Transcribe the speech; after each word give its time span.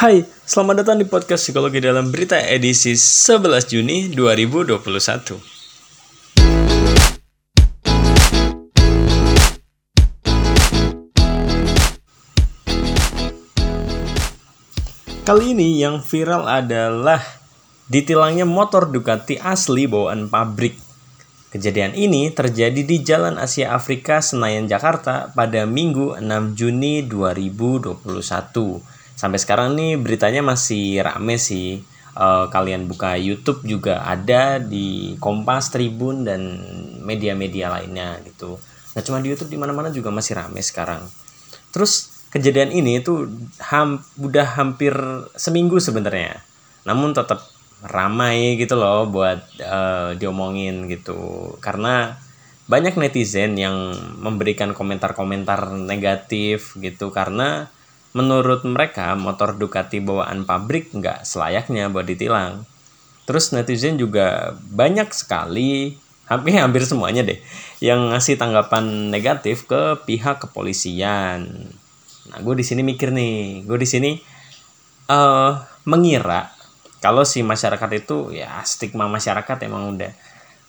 Hai, 0.00 0.24
selamat 0.24 0.80
datang 0.80 0.96
di 0.96 1.04
podcast 1.04 1.44
Psikologi 1.44 1.76
dalam 1.76 2.08
Berita 2.08 2.40
edisi 2.40 2.96
11 2.96 3.68
Juni 3.68 4.08
2021. 4.08 4.80
Kali 15.20 15.44
ini 15.52 15.84
yang 15.84 16.00
viral 16.00 16.48
adalah 16.48 17.20
ditilangnya 17.84 18.48
motor 18.48 18.88
Ducati 18.88 19.36
asli 19.36 19.84
bawaan 19.84 20.32
pabrik 20.32 20.80
Kejadian 21.52 21.92
ini 21.92 22.32
terjadi 22.32 22.88
di 22.88 23.04
Jalan 23.04 23.36
Asia 23.36 23.76
Afrika 23.76 24.24
Senayan 24.24 24.64
Jakarta 24.64 25.28
pada 25.36 25.68
Minggu 25.68 26.16
6 26.16 26.56
Juni 26.56 27.04
2021. 27.04 28.99
Sampai 29.20 29.36
sekarang 29.36 29.76
nih 29.76 30.00
beritanya 30.00 30.40
masih 30.40 31.04
rame 31.04 31.36
sih. 31.36 31.84
E, 32.16 32.26
kalian 32.48 32.88
buka 32.88 33.20
YouTube 33.20 33.68
juga 33.68 34.00
ada 34.00 34.56
di 34.56 35.12
Kompas, 35.20 35.68
Tribun 35.68 36.24
dan 36.24 36.40
media-media 37.04 37.68
lainnya 37.68 38.16
gitu. 38.24 38.56
Nah 38.96 39.00
cuma 39.04 39.20
di 39.20 39.28
YouTube 39.28 39.52
di 39.52 39.60
mana-mana 39.60 39.92
juga 39.92 40.08
masih 40.08 40.40
rame 40.40 40.64
sekarang. 40.64 41.04
Terus 41.68 42.24
kejadian 42.32 42.72
ini 42.72 43.04
tuh 43.04 43.28
ham, 43.60 44.00
udah 44.16 44.56
hampir 44.56 44.96
seminggu 45.36 45.76
sebenarnya. 45.76 46.40
Namun 46.88 47.12
tetap 47.12 47.44
ramai 47.84 48.56
gitu 48.56 48.76
loh 48.76 49.04
buat 49.04 49.40
uh, 49.60 50.16
diomongin 50.16 50.88
gitu 50.88 51.52
karena 51.64 52.20
banyak 52.68 52.94
netizen 53.00 53.56
yang 53.56 53.96
memberikan 54.20 54.76
komentar-komentar 54.76 55.74
negatif 55.74 56.76
gitu 56.78 57.10
karena 57.10 57.72
menurut 58.12 58.66
mereka 58.66 59.14
motor 59.14 59.54
Ducati 59.54 60.02
bawaan 60.02 60.42
pabrik 60.42 60.90
nggak 60.90 61.22
selayaknya 61.22 61.92
buat 61.92 62.06
ditilang. 62.06 62.66
Terus 63.28 63.54
netizen 63.54 63.94
juga 63.94 64.58
banyak 64.58 65.14
sekali 65.14 65.94
hampir 66.26 66.58
hampir 66.58 66.82
semuanya 66.86 67.26
deh 67.26 67.38
yang 67.82 68.14
ngasih 68.14 68.38
tanggapan 68.38 69.10
negatif 69.10 69.66
ke 69.66 69.98
pihak 70.06 70.42
kepolisian. 70.46 71.70
Nah 72.30 72.38
gue 72.42 72.54
di 72.58 72.64
sini 72.66 72.82
mikir 72.86 73.10
nih 73.14 73.66
gue 73.66 73.78
di 73.78 73.88
sini 73.88 74.10
uh, 75.10 75.52
mengira 75.86 76.50
kalau 77.00 77.24
si 77.24 77.40
masyarakat 77.40 77.90
itu 77.96 78.30
ya 78.30 78.60
stigma 78.62 79.08
masyarakat 79.08 79.58
emang 79.66 79.96
udah 79.98 80.12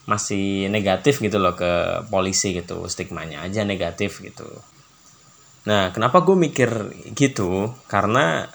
masih 0.10 0.66
negatif 0.74 1.22
gitu 1.22 1.38
loh 1.38 1.54
ke 1.54 2.02
polisi 2.10 2.58
gitu 2.58 2.90
stigmanya 2.90 3.46
aja 3.46 3.62
negatif 3.62 4.24
gitu 4.26 4.50
nah 5.62 5.94
kenapa 5.94 6.26
gue 6.26 6.34
mikir 6.34 6.70
gitu? 7.14 7.76
Karena 7.86 8.50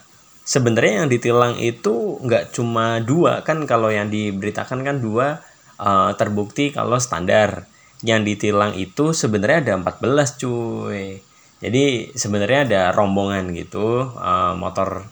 sebenarnya 0.47 1.05
yang 1.05 1.11
ditilang 1.11 1.55
itu 1.59 2.23
nggak 2.23 2.55
cuma 2.55 3.03
dua. 3.03 3.43
Kan 3.43 3.67
kalau 3.67 3.91
yang 3.91 4.09
diberitakan 4.09 4.87
kan 4.87 5.03
dua 5.03 5.43
uh, 5.83 6.15
terbukti 6.15 6.71
kalau 6.71 6.97
standar. 7.03 7.67
Yang 8.05 8.21
ditilang 8.29 8.77
itu 8.77 9.17
sebenarnya 9.17 9.59
ada 9.65 9.73
14 9.81 10.41
cuy. 10.41 11.19
Jadi 11.59 12.13
sebenarnya 12.13 12.61
ada 12.69 12.83
rombongan 12.93 13.51
gitu 13.57 14.13
uh, 14.15 14.53
motor 14.55 15.09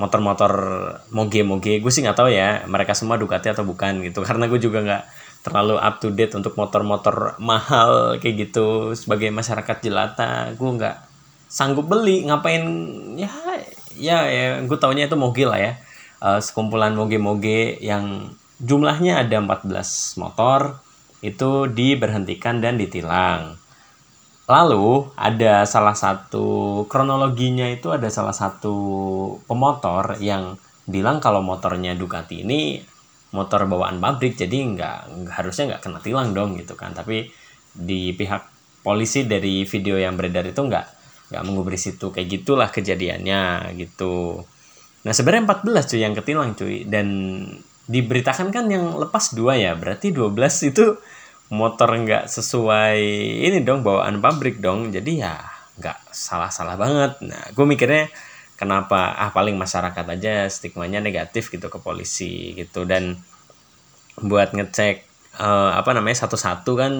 motor-motor 0.00 0.52
moge-moge. 1.14 1.78
Gue 1.78 1.92
sih 1.92 2.02
nggak 2.02 2.18
tahu 2.18 2.32
ya 2.32 2.64
mereka 2.66 2.96
semua 2.96 3.20
Ducati 3.20 3.52
atau 3.52 3.62
bukan 3.62 4.02
gitu. 4.02 4.24
Karena 4.28 4.50
gue 4.50 4.58
juga 4.58 4.82
nggak 4.82 5.04
terlalu 5.46 5.76
up 5.78 5.98
to 6.02 6.10
date 6.10 6.34
untuk 6.34 6.56
motor-motor 6.58 7.36
mahal 7.38 8.16
kayak 8.18 8.50
gitu 8.50 8.96
sebagai 8.98 9.30
masyarakat 9.30 9.76
jelata. 9.84 10.50
Gue 10.56 10.70
nggak 10.80 11.11
sanggup 11.52 11.84
beli 11.84 12.24
ngapain? 12.24 12.64
Ya 13.20 13.28
ya 13.92 14.24
ya 14.24 14.64
gue 14.64 14.78
taunya 14.80 15.04
itu 15.04 15.16
moge 15.20 15.44
lah 15.44 15.60
ya. 15.60 15.72
Uh, 16.22 16.40
sekumpulan 16.40 16.96
moge-moge 16.96 17.76
yang 17.82 18.32
jumlahnya 18.62 19.26
ada 19.26 19.42
14 19.42 20.22
motor 20.22 20.78
itu 21.20 21.68
diberhentikan 21.68 22.62
dan 22.64 22.78
ditilang. 22.78 23.58
Lalu 24.46 25.12
ada 25.18 25.66
salah 25.66 25.94
satu 25.94 26.82
kronologinya 26.86 27.68
itu 27.70 27.90
ada 27.90 28.06
salah 28.08 28.34
satu 28.34 28.74
pemotor 29.46 30.18
yang 30.22 30.58
bilang 30.86 31.22
kalau 31.22 31.42
motornya 31.42 31.94
Ducati 31.94 32.42
ini 32.42 32.82
motor 33.32 33.64
bawaan 33.70 34.02
pabrik 34.02 34.34
jadi 34.34 34.56
nggak 34.76 34.98
harusnya 35.30 35.74
nggak 35.74 35.82
kena 35.82 36.00
tilang 36.02 36.30
dong 36.34 36.54
gitu 36.58 36.78
kan. 36.78 36.94
Tapi 36.94 37.30
di 37.72 38.14
pihak 38.14 38.46
polisi 38.82 39.26
dari 39.26 39.62
video 39.66 39.98
yang 39.98 40.18
beredar 40.18 40.46
itu 40.46 40.58
nggak 40.58 41.01
nggak 41.32 41.44
mengubris 41.48 41.88
itu. 41.88 42.12
Kayak 42.12 42.28
gitulah 42.28 42.68
kejadiannya 42.68 43.72
gitu. 43.80 44.44
Nah 45.02 45.12
sebenarnya 45.16 45.64
14 45.64 45.88
cuy 45.88 46.00
yang 46.04 46.14
ketilang 46.14 46.50
cuy. 46.52 46.84
Dan 46.84 47.08
diberitakan 47.88 48.52
kan 48.54 48.68
yang 48.68 49.00
lepas 49.00 49.32
dua 49.32 49.56
ya. 49.56 49.72
Berarti 49.74 50.12
12 50.12 50.70
itu 50.70 51.00
motor 51.52 51.88
nggak 51.92 52.32
sesuai 52.32 53.00
ini 53.48 53.64
dong 53.64 53.80
bawaan 53.80 54.20
pabrik 54.20 54.60
dong. 54.60 54.92
Jadi 54.92 55.24
ya 55.24 55.40
nggak 55.80 56.12
salah-salah 56.12 56.76
banget. 56.76 57.12
Nah 57.24 57.42
gue 57.50 57.64
mikirnya 57.64 58.12
kenapa 58.54 59.16
ah 59.18 59.34
paling 59.34 59.58
masyarakat 59.58 60.06
aja 60.06 60.46
stigmanya 60.46 61.02
negatif 61.02 61.50
gitu 61.50 61.66
ke 61.66 61.78
polisi 61.80 62.54
gitu. 62.54 62.84
Dan 62.86 63.18
buat 64.20 64.52
ngecek 64.52 65.08
uh, 65.40 65.72
apa 65.74 65.90
namanya 65.96 66.28
satu-satu 66.28 66.72
kan 66.76 66.92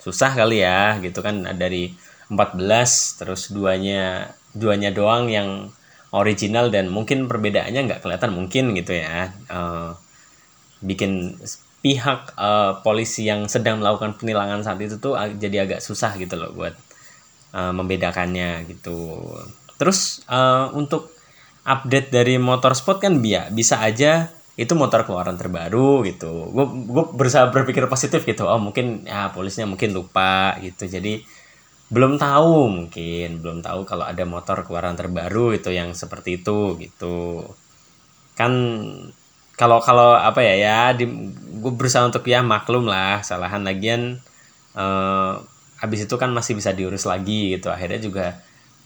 susah 0.00 0.32
kali 0.32 0.64
ya 0.64 0.96
gitu 1.02 1.20
kan. 1.20 1.44
Dari 1.54 2.11
14 2.30 3.18
terus 3.18 3.50
duanya 3.50 4.34
duanya 4.52 4.92
doang 4.92 5.26
yang 5.32 5.72
original 6.12 6.68
dan 6.68 6.92
mungkin 6.92 7.26
perbedaannya 7.26 7.88
nggak 7.88 8.00
kelihatan 8.04 8.36
mungkin 8.36 8.76
gitu 8.76 8.92
ya 8.94 9.32
uh, 9.48 9.96
bikin 10.84 11.40
pihak 11.82 12.38
uh, 12.38 12.78
polisi 12.86 13.26
yang 13.26 13.50
sedang 13.50 13.82
melakukan 13.82 14.14
penilangan 14.14 14.62
saat 14.62 14.78
itu 14.78 15.02
tuh 15.02 15.18
jadi 15.38 15.66
agak 15.66 15.80
susah 15.82 16.14
gitu 16.14 16.38
loh 16.38 16.54
buat 16.54 16.78
uh, 17.52 17.74
membedakannya 17.74 18.70
gitu. 18.70 19.18
Terus 19.76 20.22
uh, 20.30 20.70
untuk 20.78 21.10
update 21.66 22.14
dari 22.14 22.38
motorsport 22.38 23.02
kan 23.02 23.18
biar 23.18 23.50
bisa 23.50 23.82
aja 23.82 24.30
itu 24.54 24.72
motor 24.78 25.02
keluaran 25.02 25.34
terbaru 25.34 26.06
gitu. 26.06 26.54
Gue 26.54 26.66
gue 26.70 27.04
berusaha 27.18 27.50
berpikir 27.50 27.90
positif 27.90 28.22
gitu. 28.22 28.46
Oh 28.46 28.62
mungkin 28.62 29.02
ya 29.02 29.34
polisnya 29.34 29.66
mungkin 29.66 29.90
lupa 29.90 30.54
gitu. 30.62 30.86
Jadi 30.86 31.26
belum 31.92 32.16
tahu 32.16 32.72
mungkin 32.72 33.44
belum 33.44 33.60
tahu 33.60 33.84
kalau 33.84 34.08
ada 34.08 34.24
motor 34.24 34.64
keluaran 34.64 34.96
terbaru 34.96 35.52
itu 35.52 35.68
yang 35.68 35.92
seperti 35.92 36.40
itu 36.40 36.80
gitu. 36.80 37.44
Kan 38.32 38.52
kalau 39.60 39.76
kalau 39.84 40.16
apa 40.16 40.40
ya 40.40 40.54
ya 40.56 40.80
di 40.96 41.04
gue 41.60 41.72
berusaha 41.76 42.08
untuk 42.08 42.24
ya 42.24 42.40
maklum 42.40 42.88
lah 42.88 43.20
salahan 43.20 43.60
lagian 43.68 44.24
uh, 44.72 45.36
habis 45.76 46.08
itu 46.08 46.16
kan 46.16 46.32
masih 46.32 46.56
bisa 46.56 46.72
diurus 46.72 47.04
lagi 47.04 47.60
gitu. 47.60 47.68
Akhirnya 47.68 48.00
juga 48.00 48.26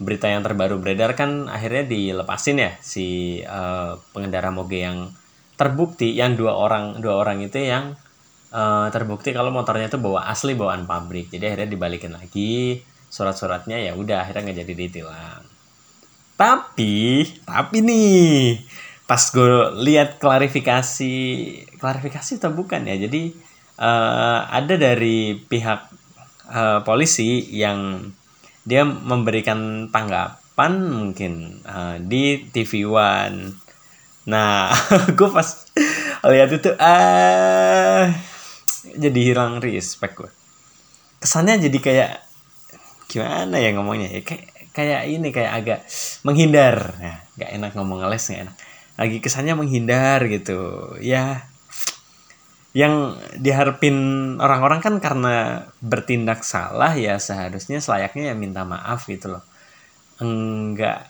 berita 0.03 0.27
yang 0.27 0.43
terbaru 0.43 0.83
beredar 0.83 1.15
kan 1.15 1.47
akhirnya 1.47 1.87
dilepasin 1.87 2.59
ya 2.59 2.73
si 2.83 3.39
uh, 3.47 3.97
pengendara 4.13 4.51
moge 4.51 4.83
yang 4.83 5.15
terbukti 5.55 6.13
yang 6.19 6.35
dua 6.35 6.59
orang 6.59 6.99
dua 6.99 7.23
orang 7.23 7.39
itu 7.41 7.63
yang 7.63 7.95
uh, 8.51 8.91
terbukti 8.91 9.31
kalau 9.31 9.55
motornya 9.55 9.87
itu 9.87 10.03
bawa 10.03 10.27
asli 10.27 10.59
bawaan 10.59 10.91
pabrik. 10.91 11.31
Jadi 11.31 11.55
akhirnya 11.55 11.71
dibalikin 11.71 12.13
lagi 12.19 12.83
surat-suratnya 13.17 13.81
ya 13.81 13.97
udah 13.97 14.29
akhirnya 14.29 14.53
nggak 14.53 14.59
jadi 14.61 14.75
ditilang. 14.77 15.43
Tapi 16.37 17.25
tapi 17.49 17.77
nih 17.81 18.61
pas 19.09 19.23
gue 19.33 19.81
lihat 19.89 20.21
klarifikasi 20.21 21.15
klarifikasi 21.81 22.33
atau 22.37 22.53
bukan 22.53 22.85
ya 22.85 23.01
jadi 23.01 23.33
uh, 23.81 24.41
ada 24.53 24.75
dari 24.77 25.41
pihak 25.41 25.81
uh, 26.53 26.85
polisi 26.85 27.41
yang 27.57 28.13
dia 28.67 28.83
memberikan 28.85 29.89
tanggapan 29.89 30.73
mungkin 30.93 31.65
uh, 31.65 31.97
di 32.03 32.53
TV 32.53 32.85
One. 32.85 33.57
Nah 34.29 34.77
gue 35.17 35.29
pas 35.33 35.49
lihat 36.29 36.53
itu 36.53 36.69
ah 36.77 36.85
uh, 36.85 38.05
jadi 38.93 39.21
hilang 39.33 39.63
respect 39.65 40.21
gue 40.21 40.31
kesannya 41.21 41.71
jadi 41.71 41.79
kayak 41.81 42.13
gimana 43.07 43.57
ya 43.59 43.71
ngomongnya 43.75 44.09
ya? 44.11 44.21
Kayak 44.23 44.47
kayak 44.77 45.03
ini 45.09 45.29
kayak 45.33 45.53
agak 45.57 45.81
menghindar. 46.27 46.77
Ya 47.01 47.15
nggak 47.37 47.51
enak 47.61 47.71
ngomong 47.77 47.99
les 48.07 48.25
nggak 48.27 48.43
enak. 48.47 48.57
Lagi 48.97 49.17
kesannya 49.21 49.55
menghindar 49.57 50.21
gitu. 50.29 50.93
Ya 51.01 51.47
yang 52.77 53.17
diharapin 53.41 53.97
orang-orang 54.37 54.85
kan 54.85 54.95
karena 55.01 55.65
bertindak 55.81 56.45
salah 56.45 56.93
ya 56.93 57.17
seharusnya 57.17 57.81
selayaknya 57.81 58.31
ya 58.31 58.35
minta 58.37 58.69
maaf 58.69 59.09
gitu 59.09 59.33
loh. 59.33 59.45
Enggak 60.21 61.09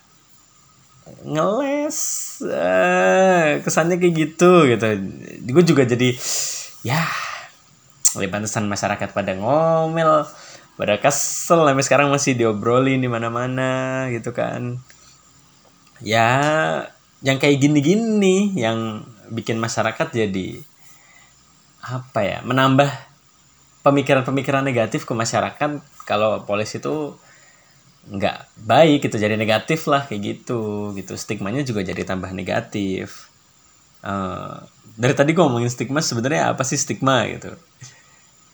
ngeles 1.27 1.99
eh, 2.47 3.59
kesannya 3.63 3.99
kayak 3.99 4.15
gitu 4.15 4.67
gitu. 4.67 4.87
Gue 5.43 5.63
juga 5.67 5.83
jadi 5.83 6.15
ya 6.87 7.03
pantesan 8.15 8.65
masyarakat 8.71 9.11
pada 9.11 9.35
ngomel 9.35 10.23
pada 10.77 11.01
kesel 11.01 11.65
sampai 11.65 11.83
sekarang 11.83 12.07
masih 12.13 12.37
diobrolin 12.37 13.01
di 13.01 13.09
mana-mana 13.09 14.05
gitu 14.13 14.29
kan. 14.31 14.77
Ya 15.99 16.29
yang 17.25 17.41
kayak 17.41 17.57
gini-gini 17.57 18.53
yang 18.53 19.01
bikin 19.33 19.57
masyarakat 19.57 20.13
jadi 20.13 20.61
apa 21.81 22.19
ya 22.21 22.39
menambah 22.45 22.87
pemikiran-pemikiran 23.81 24.61
negatif 24.61 25.09
ke 25.09 25.13
masyarakat 25.17 25.81
kalau 26.05 26.45
polisi 26.45 26.77
itu 26.77 27.17
nggak 28.07 28.63
baik 28.63 29.03
gitu 29.03 29.19
jadi 29.19 29.35
negatif 29.35 29.89
lah 29.89 30.05
kayak 30.05 30.45
gitu 30.45 30.93
gitu. 30.93 31.17
Stigmanya 31.17 31.65
juga 31.65 31.81
jadi 31.81 32.05
tambah 32.05 32.29
negatif. 32.37 33.33
Uh, 34.05 34.61
dari 34.93 35.17
tadi 35.17 35.33
gue 35.33 35.41
ngomongin 35.41 35.73
stigma 35.73 36.05
sebenarnya 36.05 36.53
apa 36.53 36.61
sih 36.61 36.77
stigma 36.77 37.25
gitu? 37.25 37.57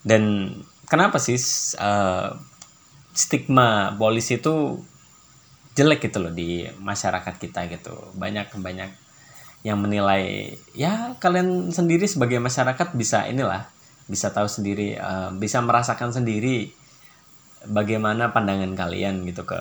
Dan 0.01 0.49
kenapa 0.93 1.17
sih 1.17 1.41
uh, 1.81 2.37
stigma 3.17 3.97
polisi 3.97 4.37
itu 4.37 4.77
jelek 5.73 6.05
gitu 6.05 6.21
loh 6.21 6.29
di 6.29 6.69
masyarakat 6.69 7.33
kita 7.41 7.65
gitu? 7.73 8.13
Banyak 8.13 8.53
banyak 8.61 8.93
yang 9.65 9.81
menilai 9.81 10.53
ya 10.77 11.17
kalian 11.17 11.73
sendiri 11.73 12.05
sebagai 12.05 12.37
masyarakat 12.37 12.93
bisa 12.93 13.25
inilah 13.25 13.65
bisa 14.05 14.29
tahu 14.29 14.45
sendiri 14.45 15.01
uh, 15.01 15.33
bisa 15.33 15.65
merasakan 15.65 16.13
sendiri 16.13 16.69
bagaimana 17.65 18.29
pandangan 18.29 18.77
kalian 18.77 19.25
gitu 19.25 19.49
ke 19.49 19.57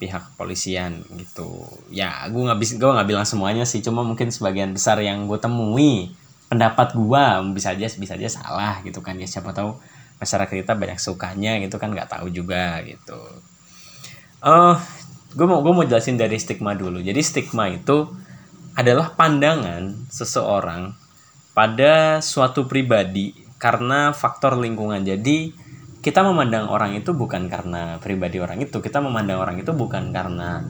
pihak 0.00 0.32
kepolisian 0.32 1.04
gitu. 1.20 1.68
Ya 1.92 2.24
gue 2.32 2.40
nggak 2.48 2.56
bisa 2.56 2.72
gue 2.80 2.88
nggak 2.88 3.08
bilang 3.12 3.28
semuanya 3.28 3.68
sih 3.68 3.84
cuma 3.84 4.00
mungkin 4.00 4.32
sebagian 4.32 4.72
besar 4.72 4.96
yang 5.04 5.28
gue 5.28 5.36
temui 5.36 6.16
pendapat 6.48 6.96
gue 6.96 7.24
bisa 7.52 7.76
aja 7.76 7.92
bisa 7.92 8.16
aja 8.16 8.28
salah 8.40 8.80
gitu 8.86 9.04
kan 9.04 9.20
ya 9.20 9.28
siapa 9.28 9.52
tahu 9.52 9.76
masyarakat 10.22 10.54
kita 10.54 10.78
banyak 10.78 11.02
sukanya 11.02 11.58
gitu 11.58 11.82
kan 11.82 11.90
nggak 11.90 12.14
tahu 12.14 12.30
juga 12.30 12.78
gitu 12.86 13.18
uh, 14.46 14.78
gue 15.34 15.46
mau 15.50 15.60
gue 15.60 15.72
mau 15.74 15.82
jelasin 15.82 16.14
dari 16.14 16.38
stigma 16.38 16.78
dulu 16.78 17.02
jadi 17.02 17.18
stigma 17.18 17.66
itu 17.66 18.06
adalah 18.72 19.12
pandangan 19.12 20.08
seseorang 20.08 20.96
pada 21.52 22.24
suatu 22.24 22.64
pribadi 22.64 23.36
karena 23.60 24.10
faktor 24.10 24.56
lingkungan. 24.56 25.04
Jadi 25.04 25.52
kita 26.02 26.26
memandang 26.26 26.66
orang 26.66 26.98
itu 26.98 27.14
bukan 27.14 27.46
karena 27.46 28.00
pribadi 28.02 28.42
orang 28.42 28.58
itu, 28.64 28.82
kita 28.82 28.98
memandang 28.98 29.38
orang 29.38 29.60
itu 29.62 29.70
bukan 29.70 30.10
karena 30.10 30.64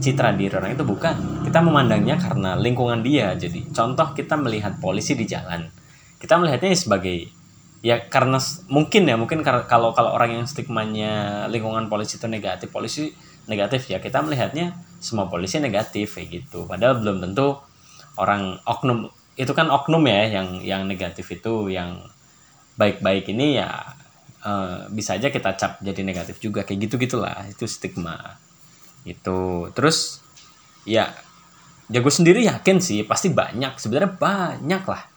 citra 0.00 0.32
diri 0.32 0.56
orang 0.56 0.72
itu 0.72 0.86
bukan. 0.86 1.44
Kita 1.44 1.60
memandangnya 1.60 2.16
karena 2.16 2.56
lingkungan 2.56 3.04
dia. 3.04 3.36
Jadi 3.36 3.68
contoh 3.74 4.16
kita 4.16 4.40
melihat 4.40 4.80
polisi 4.80 5.12
di 5.18 5.28
jalan. 5.28 5.68
Kita 6.16 6.40
melihatnya 6.40 6.72
sebagai 6.72 7.28
ya 7.80 7.96
karena 8.12 8.36
mungkin 8.68 9.08
ya 9.08 9.16
mungkin 9.16 9.40
kalau 9.40 9.92
kalau 9.96 10.10
orang 10.12 10.40
yang 10.40 10.44
stigmanya 10.44 11.46
lingkungan 11.48 11.88
polisi 11.88 12.20
itu 12.20 12.28
negatif 12.28 12.68
polisi 12.68 13.16
negatif 13.48 13.88
ya 13.88 13.98
kita 14.04 14.20
melihatnya 14.20 14.76
semua 15.00 15.26
polisi 15.32 15.58
negatif 15.58 16.20
kayak 16.20 16.28
gitu. 16.28 16.68
Padahal 16.68 17.00
belum 17.00 17.24
tentu 17.24 17.56
orang 18.20 18.60
oknum 18.68 19.08
itu 19.34 19.52
kan 19.56 19.72
oknum 19.72 20.04
ya 20.04 20.28
yang 20.28 20.48
yang 20.60 20.82
negatif 20.84 21.26
itu 21.32 21.72
yang 21.72 22.04
baik-baik 22.76 23.32
ini 23.32 23.58
ya 23.58 23.96
uh, 24.44 24.86
bisa 24.92 25.16
aja 25.16 25.32
kita 25.32 25.56
cap 25.56 25.80
jadi 25.80 26.04
negatif 26.04 26.38
juga 26.38 26.62
kayak 26.68 26.86
gitu 26.86 26.94
gitulah 27.00 27.48
itu 27.48 27.64
stigma. 27.64 28.38
Itu 29.08 29.72
terus 29.72 30.20
ya 30.84 31.10
ya 31.90 32.00
sendiri 32.04 32.46
yakin 32.46 32.78
sih 32.78 33.02
pasti 33.02 33.34
banyak 33.34 33.74
sebenarnya 33.80 34.14
banyak 34.14 34.84
lah 34.86 35.09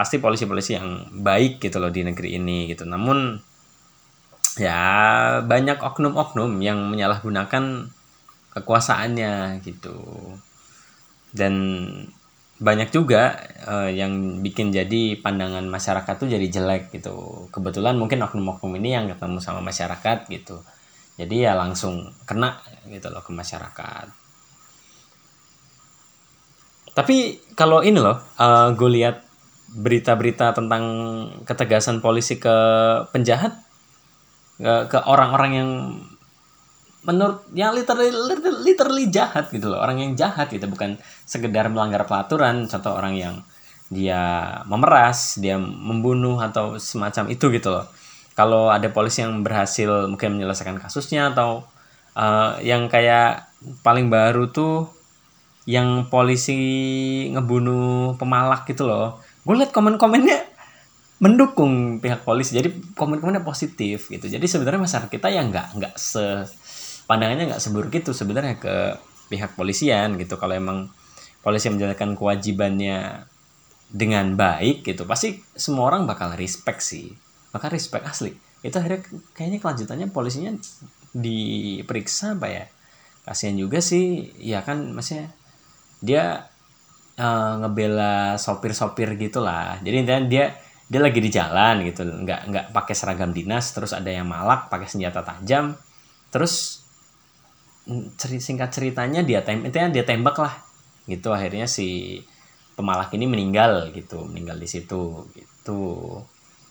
pasti 0.00 0.16
polisi-polisi 0.16 0.80
yang 0.80 1.12
baik 1.20 1.60
gitu 1.60 1.76
loh 1.76 1.92
di 1.92 2.00
negeri 2.00 2.40
ini 2.40 2.72
gitu. 2.72 2.88
Namun 2.88 3.36
ya 4.56 4.80
banyak 5.44 5.76
oknum-oknum 5.76 6.56
yang 6.64 6.88
menyalahgunakan 6.88 7.92
kekuasaannya 8.56 9.60
gitu. 9.60 10.00
Dan 11.36 11.52
banyak 12.56 12.88
juga 12.96 13.36
uh, 13.68 13.92
yang 13.92 14.40
bikin 14.40 14.72
jadi 14.72 15.20
pandangan 15.20 15.68
masyarakat 15.68 16.14
tuh 16.16 16.32
jadi 16.32 16.48
jelek 16.48 16.96
gitu. 16.96 17.48
Kebetulan 17.52 18.00
mungkin 18.00 18.24
oknum-oknum 18.24 18.80
ini 18.80 18.96
yang 18.96 19.04
ketemu 19.12 19.36
sama 19.44 19.60
masyarakat 19.60 20.32
gitu. 20.32 20.64
Jadi 21.20 21.44
ya 21.44 21.52
langsung 21.52 22.16
kena 22.24 22.56
gitu 22.88 23.12
loh 23.12 23.20
ke 23.20 23.36
masyarakat. 23.36 24.08
Tapi 26.96 27.16
kalau 27.52 27.84
ini 27.84 28.00
loh 28.00 28.16
uh, 28.16 28.48
eh, 28.48 28.68
gue 28.72 28.90
lihat 28.96 29.29
berita-berita 29.70 30.56
tentang 30.56 30.84
ketegasan 31.46 32.02
polisi 32.02 32.36
ke 32.40 32.56
penjahat? 33.14 33.54
Ke 34.60 34.98
orang-orang 35.08 35.50
yang 35.56 35.70
menurut 37.00 37.48
yang 37.56 37.72
literally, 37.72 38.12
literally 38.60 39.08
jahat 39.08 39.48
gitu 39.48 39.72
loh. 39.72 39.80
Orang 39.80 40.02
yang 40.02 40.12
jahat 40.18 40.52
gitu 40.52 40.68
bukan 40.68 41.00
sekedar 41.24 41.70
melanggar 41.72 42.04
peraturan. 42.04 42.68
Contoh 42.68 42.92
orang 42.92 43.16
yang 43.16 43.34
dia 43.90 44.22
memeras 44.70 45.42
dia 45.42 45.58
membunuh 45.58 46.38
atau 46.38 46.78
semacam 46.78 47.26
itu 47.32 47.50
gitu 47.50 47.68
loh. 47.74 47.86
Kalau 48.38 48.70
ada 48.70 48.86
polisi 48.88 49.20
yang 49.20 49.42
berhasil 49.42 50.06
mungkin 50.06 50.38
menyelesaikan 50.38 50.78
kasusnya 50.78 51.34
atau 51.34 51.66
uh, 52.14 52.56
yang 52.62 52.86
kayak 52.86 53.50
paling 53.82 54.08
baru 54.08 54.48
tuh 54.54 54.88
yang 55.68 56.08
polisi 56.08 56.56
ngebunuh 57.34 58.16
pemalak 58.16 58.64
gitu 58.64 58.88
loh 58.88 59.20
gue 59.40 59.54
liat 59.56 59.72
komen-komennya 59.72 60.38
mendukung 61.20 62.00
pihak 62.00 62.24
polisi 62.24 62.56
jadi 62.56 62.72
komen-komennya 62.96 63.44
positif 63.44 64.08
gitu. 64.08 64.24
Jadi 64.24 64.44
sebenarnya 64.48 64.80
masyarakat 64.80 65.10
kita 65.12 65.28
yang 65.28 65.52
nggak 65.52 65.76
nggak 65.76 65.94
se 66.00 66.48
pandangannya 67.04 67.52
nggak 67.52 67.62
seburuk 67.62 67.92
itu 67.92 68.16
sebenarnya 68.16 68.56
ke 68.56 68.96
pihak 69.28 69.52
polisian 69.52 70.16
gitu. 70.16 70.40
Kalau 70.40 70.56
emang 70.56 70.88
polisi 71.44 71.68
menjalankan 71.68 72.16
kewajibannya 72.16 73.28
dengan 73.90 74.38
baik 74.38 74.86
gitu 74.86 75.02
pasti 75.04 75.42
semua 75.52 75.92
orang 75.92 76.08
bakal 76.08 76.32
respect 76.40 76.80
sih. 76.80 77.12
Bakal 77.52 77.76
respect 77.76 78.08
asli. 78.08 78.32
Itu 78.64 78.80
akhirnya 78.80 79.04
kayaknya 79.36 79.58
kelanjutannya 79.60 80.08
polisinya 80.12 80.56
diperiksa 81.12 82.40
apa 82.40 82.48
ya? 82.48 82.64
Kasihan 83.28 83.60
juga 83.60 83.84
sih. 83.84 84.32
Ya 84.40 84.64
kan 84.64 84.96
maksudnya 84.96 85.32
dia 86.00 86.49
uh, 87.20 87.52
ngebela 87.60 88.40
sopir-sopir 88.40 89.14
gitulah. 89.20 89.76
Jadi 89.84 89.96
intinya 90.00 90.22
dia 90.24 90.44
dia 90.90 91.00
lagi 91.00 91.20
di 91.20 91.30
jalan 91.30 91.84
gitu. 91.86 92.02
Nggak 92.02 92.40
nggak 92.48 92.66
pakai 92.72 92.94
seragam 92.96 93.30
dinas 93.30 93.70
terus 93.76 93.92
ada 93.92 94.08
yang 94.08 94.26
malak 94.26 94.72
pakai 94.72 94.88
senjata 94.88 95.20
tajam. 95.20 95.76
Terus 96.32 96.80
mm, 97.86 98.16
ceri 98.16 98.40
singkat 98.40 98.72
ceritanya 98.72 99.20
dia 99.20 99.44
tem 99.44 99.60
itu 99.62 99.76
dia 99.76 100.04
tembak 100.08 100.36
lah. 100.40 100.54
Gitu 101.04 101.28
akhirnya 101.30 101.68
si 101.68 102.18
pemalak 102.74 103.12
ini 103.12 103.28
meninggal 103.28 103.92
gitu 103.92 104.24
meninggal 104.24 104.56
di 104.56 104.68
situ 104.68 105.28
gitu. 105.36 105.80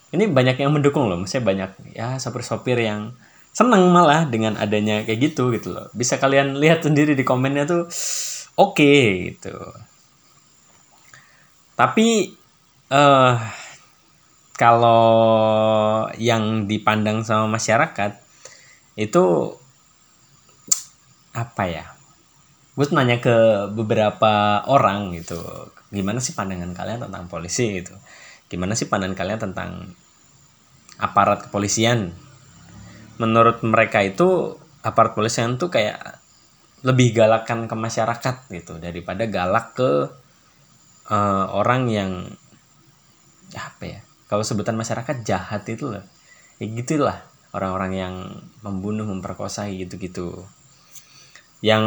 Ini 0.09 0.25
banyak 0.25 0.57
yang 0.57 0.73
mendukung 0.73 1.05
loh 1.05 1.21
maksudnya 1.21 1.45
banyak 1.45 1.71
ya 1.93 2.17
sopir-sopir 2.17 2.81
yang 2.81 3.13
seneng 3.53 3.93
malah 3.93 4.25
dengan 4.25 4.57
adanya 4.57 5.05
kayak 5.05 5.19
gitu 5.31 5.53
gitu 5.53 5.69
loh. 5.77 5.87
Bisa 5.93 6.17
kalian 6.17 6.57
lihat 6.57 6.81
sendiri 6.81 7.13
di 7.13 7.21
komennya 7.21 7.69
tuh 7.69 7.85
oke 8.57 8.73
okay, 8.73 9.37
gitu 9.37 9.53
tapi 11.79 12.35
uh, 12.91 13.39
kalau 14.59 15.07
yang 16.19 16.67
dipandang 16.67 17.23
sama 17.23 17.55
masyarakat 17.55 18.19
itu 18.99 19.55
apa 21.31 21.63
ya? 21.71 21.85
Gue 22.75 22.83
nanya 22.91 23.23
ke 23.23 23.71
beberapa 23.71 24.59
orang 24.67 25.15
gitu 25.15 25.39
gimana 25.95 26.19
sih 26.19 26.35
pandangan 26.35 26.75
kalian 26.75 27.07
tentang 27.07 27.31
polisi? 27.31 27.79
gitu. 27.79 27.95
Gimana 28.51 28.75
sih 28.75 28.91
pandangan 28.91 29.15
kalian 29.15 29.39
tentang 29.39 29.95
aparat 30.99 31.47
kepolisian? 31.47 32.11
Menurut 33.23 33.63
mereka 33.63 34.03
itu 34.03 34.59
aparat 34.83 35.15
kepolisian 35.15 35.55
tuh 35.55 35.71
kayak 35.71 36.19
lebih 36.83 37.15
galakan 37.15 37.71
ke 37.71 37.75
masyarakat 37.79 38.35
gitu 38.51 38.83
daripada 38.83 39.23
galak 39.31 39.79
ke 39.79 40.11
uh, 41.09 41.45
orang 41.51 41.89
yang 41.89 42.11
apa 43.57 43.83
ya 43.83 43.99
kalau 44.29 44.45
sebutan 44.45 44.77
masyarakat 44.77 45.25
jahat 45.25 45.65
itu 45.65 45.89
loh. 45.89 46.05
Ya 46.61 46.65
gitulah 46.69 47.17
orang-orang 47.49 47.91
yang 47.97 48.15
membunuh 48.61 49.09
memperkosa 49.09 49.65
gitu-gitu. 49.73 50.45
Yang 51.65 51.85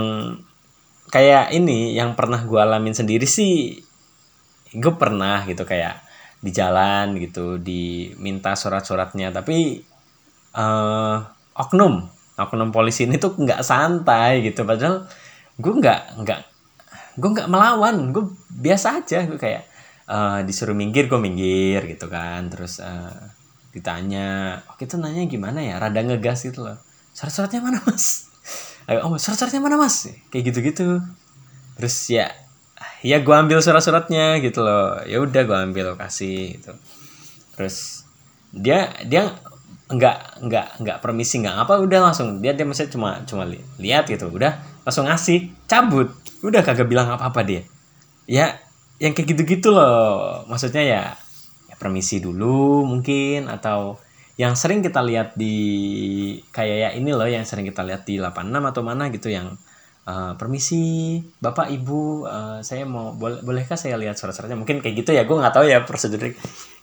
kayak 1.14 1.54
ini 1.54 1.94
yang 1.94 2.18
pernah 2.18 2.42
gue 2.42 2.58
alamin 2.58 2.96
sendiri 2.96 3.24
sih 3.30 3.78
gue 4.72 4.94
pernah 4.96 5.44
gitu 5.44 5.62
kayak 5.62 6.00
di 6.42 6.50
jalan 6.50 7.14
gitu 7.22 7.62
diminta 7.62 8.58
surat-suratnya. 8.58 9.30
Tapi 9.30 9.78
uh, 10.58 11.16
oknum 11.54 12.10
oknum 12.34 12.74
polisi 12.74 13.06
ini 13.06 13.22
tuh 13.22 13.38
nggak 13.38 13.62
santai 13.62 14.42
gitu. 14.42 14.66
Padahal 14.66 15.06
gue 15.62 15.72
nggak 15.78 16.00
nggak 16.26 16.40
gue 17.18 17.30
nggak 17.32 17.48
melawan 17.48 18.12
gue 18.14 18.24
biasa 18.48 19.02
aja. 19.02 19.24
Gue 19.28 19.36
kayak 19.36 19.68
uh, 20.08 20.40
disuruh 20.46 20.76
minggir 20.76 21.08
gue 21.08 21.20
minggir 21.20 21.84
gitu 21.88 22.08
kan. 22.08 22.48
Terus 22.48 22.80
uh, 22.80 23.32
ditanya 23.72 24.60
oh 24.68 24.76
kita 24.76 25.00
nanya 25.00 25.24
gimana 25.28 25.60
ya? 25.64 25.80
Rada 25.80 26.00
ngegas 26.00 26.44
gitu 26.48 26.64
loh. 26.64 26.78
Surat-suratnya 27.12 27.60
mana 27.60 27.78
mas? 27.84 28.28
Ayo 28.88 29.04
oh 29.04 29.16
surat-suratnya 29.16 29.60
mana 29.60 29.76
mas? 29.76 30.08
Kayak 30.32 30.52
gitu-gitu. 30.52 31.00
Terus 31.76 31.96
ya 32.08 32.32
ya 33.04 33.20
gue 33.20 33.34
ambil 33.34 33.60
surat-suratnya 33.60 34.40
gitu 34.40 34.64
loh. 34.64 35.00
Ya 35.04 35.20
udah 35.20 35.42
gue 35.44 35.58
ambil 35.72 35.96
kasih 35.96 36.60
gitu. 36.60 36.72
Terus 37.56 38.08
dia 38.52 38.92
dia 39.04 39.32
nggak 39.92 40.48
nggak 40.48 40.66
nggak 40.80 40.98
permisi 41.04 41.44
nggak 41.44 41.68
apa 41.68 41.84
udah 41.84 42.00
langsung 42.08 42.40
dia 42.40 42.56
dia 42.56 42.64
masih 42.64 42.88
cuma 42.88 43.20
cuma 43.28 43.44
li 43.44 43.60
lihat 43.76 44.08
gitu. 44.08 44.32
Udah 44.32 44.71
langsung 44.82 45.06
ngasih 45.06 45.50
cabut. 45.70 46.10
Udah 46.42 46.62
kagak 46.66 46.90
bilang 46.90 47.10
apa 47.10 47.30
apa 47.30 47.40
dia. 47.46 47.62
Ya 48.26 48.58
yang 49.02 49.14
kayak 49.18 49.34
gitu-gitu 49.34 49.74
loh. 49.74 50.42
Maksudnya 50.46 50.82
ya, 50.86 51.02
ya 51.66 51.74
permisi 51.74 52.22
dulu 52.22 52.86
mungkin 52.86 53.50
atau 53.50 53.98
yang 54.38 54.54
sering 54.56 54.80
kita 54.80 55.02
lihat 55.04 55.34
di 55.36 55.56
kayak 56.54 56.76
ya 56.78 56.90
ini 56.96 57.10
loh 57.12 57.28
yang 57.28 57.44
sering 57.44 57.68
kita 57.68 57.84
lihat 57.84 58.08
di 58.08 58.16
86 58.16 58.70
atau 58.72 58.82
mana 58.82 59.12
gitu 59.12 59.28
yang 59.28 59.54
uh, 60.08 60.32
permisi 60.40 61.18
bapak 61.38 61.68
ibu 61.68 62.24
uh, 62.24 62.64
saya 62.64 62.88
mau 62.88 63.12
boleh 63.12 63.44
bolehkah 63.44 63.76
saya 63.76 63.98
lihat 63.98 64.18
surat-suratnya? 64.18 64.56
Mungkin 64.58 64.80
kayak 64.80 65.04
gitu 65.04 65.10
ya 65.14 65.26
gue 65.26 65.36
nggak 65.36 65.54
tahu 65.54 65.66
ya 65.68 65.82
prosedur 65.82 66.22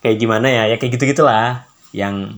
kayak 0.03 0.17
gimana 0.19 0.47
ya. 0.47 0.63
Ya 0.71 0.75
kayak 0.75 0.99
gitu 0.99 1.07
gitulah 1.15 1.65
yang 1.95 2.35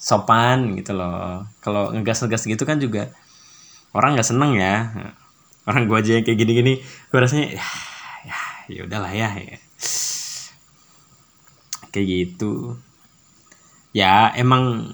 sopan 0.00 0.72
gitu 0.78 0.96
loh. 0.96 1.44
Kalau 1.60 1.92
ngegas 1.92 2.24
ngegas 2.24 2.48
gitu 2.48 2.64
kan 2.64 2.80
juga 2.80 3.12
orang 3.94 4.16
nggak 4.16 4.28
seneng 4.28 4.56
ya. 4.58 4.74
Orang 5.68 5.84
gue 5.84 6.00
aja 6.00 6.16
yang 6.16 6.24
kayak 6.24 6.38
gini-gini 6.40 6.80
gue 6.80 7.18
rasanya 7.20 7.52
ya 7.52 7.68
ya 8.24 8.38
ya 8.72 8.80
udahlah 8.88 9.12
ya, 9.12 9.28
ya 9.36 9.58
kayak 11.92 12.08
gitu. 12.08 12.76
Ya 13.92 14.32
emang 14.36 14.92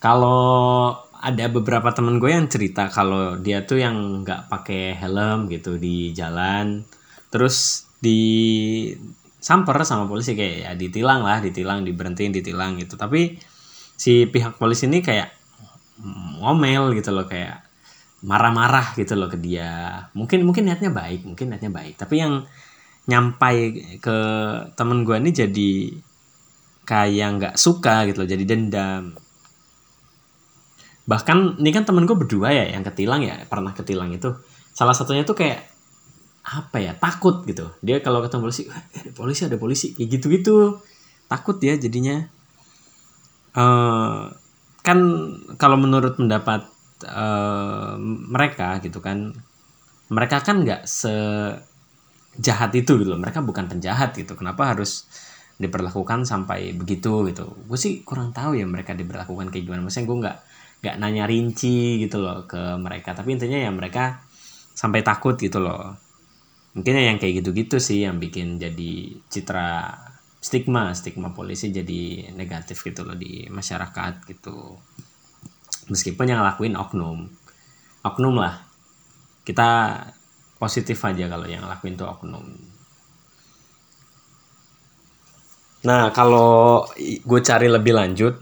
kalau 0.00 0.96
ada 1.20 1.52
beberapa 1.52 1.92
temen 1.92 2.16
gue 2.16 2.32
yang 2.32 2.48
cerita 2.48 2.88
kalau 2.88 3.36
dia 3.36 3.68
tuh 3.68 3.80
yang 3.80 4.24
nggak 4.24 4.48
pakai 4.48 4.96
helm 4.96 5.52
gitu 5.52 5.76
di 5.76 6.16
jalan 6.16 6.80
terus 7.28 7.84
di 8.00 8.20
samper 9.40 9.76
sama 9.84 10.08
polisi 10.08 10.32
kayak 10.32 10.56
ya 10.64 10.72
ditilang 10.76 11.24
lah 11.24 11.40
ditilang 11.44 11.84
diberhentiin 11.84 12.32
ditilang 12.32 12.76
gitu. 12.80 12.96
Tapi 12.96 13.36
si 13.96 14.28
pihak 14.28 14.56
polisi 14.56 14.88
ini 14.88 15.04
kayak 15.04 15.39
ngomel 16.40 16.96
gitu 16.96 17.12
loh 17.12 17.28
kayak 17.28 17.64
marah-marah 18.20 18.92
gitu 18.96 19.16
loh 19.16 19.28
ke 19.28 19.40
dia. 19.40 20.04
Mungkin 20.12 20.44
mungkin 20.44 20.68
niatnya 20.68 20.92
baik 20.92 21.24
mungkin 21.24 21.52
niatnya 21.52 21.72
baik. 21.72 21.96
Tapi 21.96 22.14
yang 22.20 22.44
nyampai 23.08 23.56
ke 23.98 24.16
temen 24.76 25.02
gue 25.02 25.16
ini 25.16 25.30
jadi 25.32 25.72
kayak 26.84 27.28
nggak 27.40 27.54
suka 27.56 28.08
gitu 28.08 28.24
loh 28.24 28.28
jadi 28.28 28.44
dendam. 28.44 29.16
Bahkan 31.08 31.58
ini 31.58 31.70
kan 31.72 31.88
temen 31.88 32.04
gue 32.04 32.16
berdua 32.16 32.52
ya 32.52 32.64
yang 32.70 32.84
ketilang 32.84 33.24
ya 33.24 33.40
pernah 33.48 33.72
ketilang 33.72 34.12
itu. 34.12 34.30
Salah 34.76 34.94
satunya 34.94 35.24
tuh 35.24 35.34
kayak 35.34 35.64
apa 36.44 36.76
ya 36.80 36.92
takut 36.96 37.42
gitu. 37.48 37.72
Dia 37.80 38.04
kalau 38.04 38.20
ketemu 38.20 38.48
polisi 38.48 38.62
ada 38.68 39.10
polisi 39.16 39.42
ada 39.48 39.56
polisi 39.56 39.86
kayak 39.96 40.08
gitu 40.20 40.26
gitu 40.28 40.56
takut 41.26 41.56
ya 41.62 41.74
jadinya. 41.80 42.28
Uh, 43.50 44.30
kan 44.80 44.98
kalau 45.60 45.76
menurut 45.76 46.16
pendapat 46.16 46.64
uh, 47.04 47.96
mereka 48.00 48.80
gitu 48.80 49.00
kan 49.00 49.32
mereka 50.10 50.42
kan 50.42 50.66
nggak 50.66 50.82
sejahat 50.90 52.70
itu 52.74 52.98
gitu 52.98 53.08
loh. 53.14 53.20
Mereka 53.22 53.46
bukan 53.46 53.70
penjahat 53.70 54.18
gitu. 54.18 54.34
Kenapa 54.34 54.74
harus 54.74 55.06
diperlakukan 55.56 56.26
sampai 56.26 56.74
begitu 56.74 57.30
gitu? 57.30 57.46
Gue 57.70 57.78
sih 57.78 58.02
kurang 58.02 58.34
tahu 58.34 58.58
ya 58.58 58.66
mereka 58.66 58.92
diperlakukan 58.98 59.54
kayak 59.54 59.64
gimana. 59.70 59.86
Maksudnya 59.86 60.06
gue 60.10 60.18
nggak 60.26 60.38
nggak 60.80 60.96
nanya 60.98 61.24
rinci 61.30 62.02
gitu 62.02 62.18
loh 62.26 62.42
ke 62.50 62.58
mereka. 62.82 63.14
Tapi 63.14 63.38
intinya 63.38 63.58
ya 63.62 63.70
mereka 63.70 64.18
sampai 64.74 65.06
takut 65.06 65.38
gitu 65.38 65.62
loh. 65.62 65.94
Mungkin 66.74 66.90
ya 66.90 67.14
yang 67.14 67.18
kayak 67.22 67.42
gitu-gitu 67.42 67.78
sih 67.78 68.02
yang 68.02 68.18
bikin 68.18 68.58
jadi 68.58 69.14
citra 69.30 69.94
stigma 70.40 70.96
stigma 70.96 71.36
polisi 71.36 71.68
jadi 71.68 72.32
negatif 72.32 72.80
gitu 72.80 73.04
loh 73.04 73.14
di 73.14 73.44
masyarakat 73.52 74.24
gitu. 74.24 74.80
Meskipun 75.92 76.32
yang 76.32 76.40
ngelakuin 76.40 76.80
oknum. 76.80 77.28
Oknum 78.00 78.34
lah. 78.40 78.64
Kita 79.44 80.00
positif 80.56 80.96
aja 81.04 81.28
kalau 81.28 81.44
yang 81.44 81.64
ngelakuin 81.64 82.00
tuh 82.00 82.08
oknum. 82.08 82.70
Nah, 85.80 86.12
kalau 86.12 86.84
gue 87.00 87.40
cari 87.40 87.72
lebih 87.72 87.96
lanjut, 87.96 88.36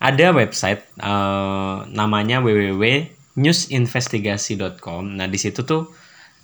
ada 0.00 0.32
website 0.32 0.88
uh, 1.04 1.84
namanya 1.92 2.40
www.newsinvestigasi.com. 2.40 5.20
Nah, 5.20 5.28
di 5.28 5.36
situ 5.36 5.68
tuh 5.68 5.92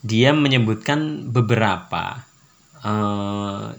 dia 0.05 0.37
menyebutkan 0.37 1.33
beberapa 1.33 2.21
uh, 2.85 3.73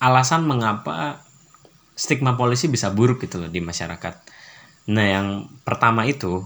alasan 0.00 0.44
mengapa 0.44 1.24
stigma 1.96 2.36
polisi 2.36 2.68
bisa 2.68 2.92
buruk 2.92 3.24
gitu 3.24 3.40
loh 3.40 3.48
di 3.48 3.64
masyarakat. 3.64 4.14
Nah, 4.92 5.06
yang 5.06 5.28
pertama 5.64 6.04
itu 6.04 6.44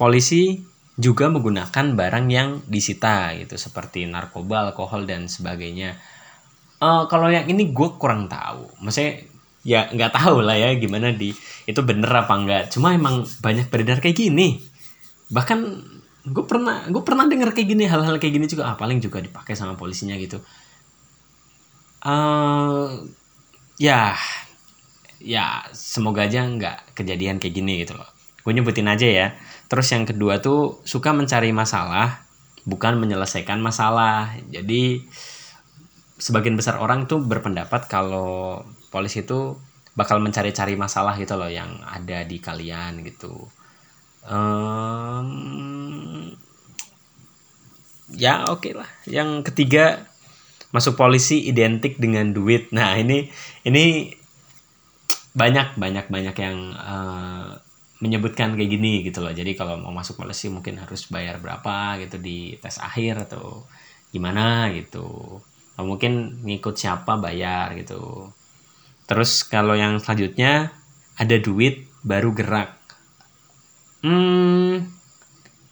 polisi 0.00 0.64
juga 0.96 1.28
menggunakan 1.28 1.94
barang 1.94 2.26
yang 2.32 2.48
disita 2.66 3.36
gitu 3.36 3.60
seperti 3.60 4.08
narkoba, 4.08 4.72
alkohol 4.72 5.04
dan 5.04 5.28
sebagainya. 5.28 6.00
Uh, 6.80 7.06
kalau 7.06 7.30
yang 7.30 7.46
ini 7.46 7.70
gue 7.70 7.88
kurang 8.00 8.26
tahu. 8.26 8.72
Maksudnya 8.82 9.28
ya 9.64 9.88
nggak 9.88 10.12
tahu 10.12 10.44
lah 10.44 10.60
ya 10.60 10.76
gimana 10.76 11.08
di 11.16 11.32
itu 11.64 11.80
bener 11.80 12.12
apa 12.12 12.36
enggak 12.36 12.62
cuma 12.68 12.92
emang 12.92 13.24
banyak 13.44 13.68
beredar 13.68 14.00
kayak 14.00 14.16
gini. 14.16 14.60
Bahkan 15.30 15.58
gue 16.24 16.44
pernah 16.48 16.88
gue 16.88 17.02
pernah 17.04 17.28
denger 17.28 17.52
kayak 17.52 17.68
gini 17.68 17.84
hal-hal 17.84 18.16
kayak 18.16 18.34
gini 18.40 18.46
juga. 18.48 18.72
Ah 18.72 18.76
paling 18.76 18.98
juga 18.98 19.20
dipakai 19.20 19.52
sama 19.58 19.76
polisinya 19.76 20.16
gitu 20.16 20.40
uh, 22.04 22.88
ya 23.80 24.14
ya 25.24 25.64
semoga 25.72 26.28
aja 26.28 26.44
nggak 26.44 26.96
kejadian 26.96 27.40
kayak 27.40 27.54
gini 27.56 27.80
gitu 27.82 27.96
loh 27.96 28.08
gue 28.44 28.52
nyebutin 28.52 28.92
aja 28.92 29.08
ya 29.08 29.26
terus 29.72 29.88
yang 29.88 30.04
kedua 30.04 30.38
tuh 30.44 30.84
suka 30.84 31.16
mencari 31.16 31.50
masalah 31.50 32.28
bukan 32.68 33.00
menyelesaikan 33.00 33.58
masalah 33.58 34.36
jadi 34.52 35.00
sebagian 36.20 36.54
besar 36.56 36.78
orang 36.78 37.10
tuh 37.10 37.20
berpendapat 37.24 37.88
kalau 37.90 38.62
polisi 38.92 39.26
itu 39.26 39.58
bakal 39.94 40.18
mencari-cari 40.18 40.74
masalah 40.74 41.14
gitu 41.18 41.38
loh 41.38 41.50
yang 41.50 41.82
ada 41.86 42.26
di 42.26 42.38
kalian 42.42 43.02
gitu. 43.06 43.46
Um, 44.26 45.28
ya 48.14 48.46
oke 48.50 48.66
okay 48.66 48.72
lah. 48.74 48.90
Yang 49.06 49.52
ketiga 49.52 50.06
masuk 50.74 50.98
polisi 50.98 51.46
identik 51.46 52.02
dengan 52.02 52.34
duit. 52.34 52.74
Nah 52.74 52.98
ini 52.98 53.30
ini 53.62 54.10
banyak 55.34 55.78
banyak 55.78 56.10
banyak 56.10 56.36
yang 56.42 56.56
uh, 56.74 57.54
menyebutkan 58.02 58.58
kayak 58.58 58.70
gini 58.74 59.06
gitu 59.06 59.22
loh. 59.22 59.30
Jadi 59.30 59.54
kalau 59.54 59.78
mau 59.78 59.94
masuk 59.94 60.18
polisi 60.18 60.50
mungkin 60.50 60.82
harus 60.82 61.06
bayar 61.06 61.38
berapa 61.38 62.02
gitu 62.02 62.18
di 62.18 62.58
tes 62.58 62.82
akhir 62.82 63.30
atau 63.30 63.62
gimana 64.14 64.70
gitu 64.70 65.42
mungkin 65.82 66.38
ngikut 66.46 66.78
siapa 66.78 67.18
bayar 67.18 67.74
gitu 67.74 68.30
terus 69.10 69.42
kalau 69.42 69.74
yang 69.74 69.98
selanjutnya 69.98 70.70
ada 71.18 71.36
duit 71.42 71.90
baru 72.06 72.30
gerak 72.30 72.78
hmm 74.06 74.86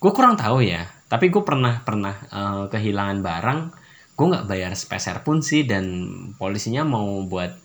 gue 0.02 0.10
kurang 0.10 0.34
tahu 0.34 0.66
ya 0.66 0.90
tapi 1.06 1.30
gue 1.30 1.46
pernah 1.46 1.86
pernah 1.86 2.18
uh, 2.34 2.66
kehilangan 2.66 3.22
barang 3.22 3.60
gue 4.12 4.26
nggak 4.28 4.46
bayar 4.48 4.72
speser 4.76 5.24
pun 5.24 5.40
sih 5.40 5.64
dan 5.64 5.84
polisinya 6.36 6.84
mau 6.84 7.24
buat 7.24 7.56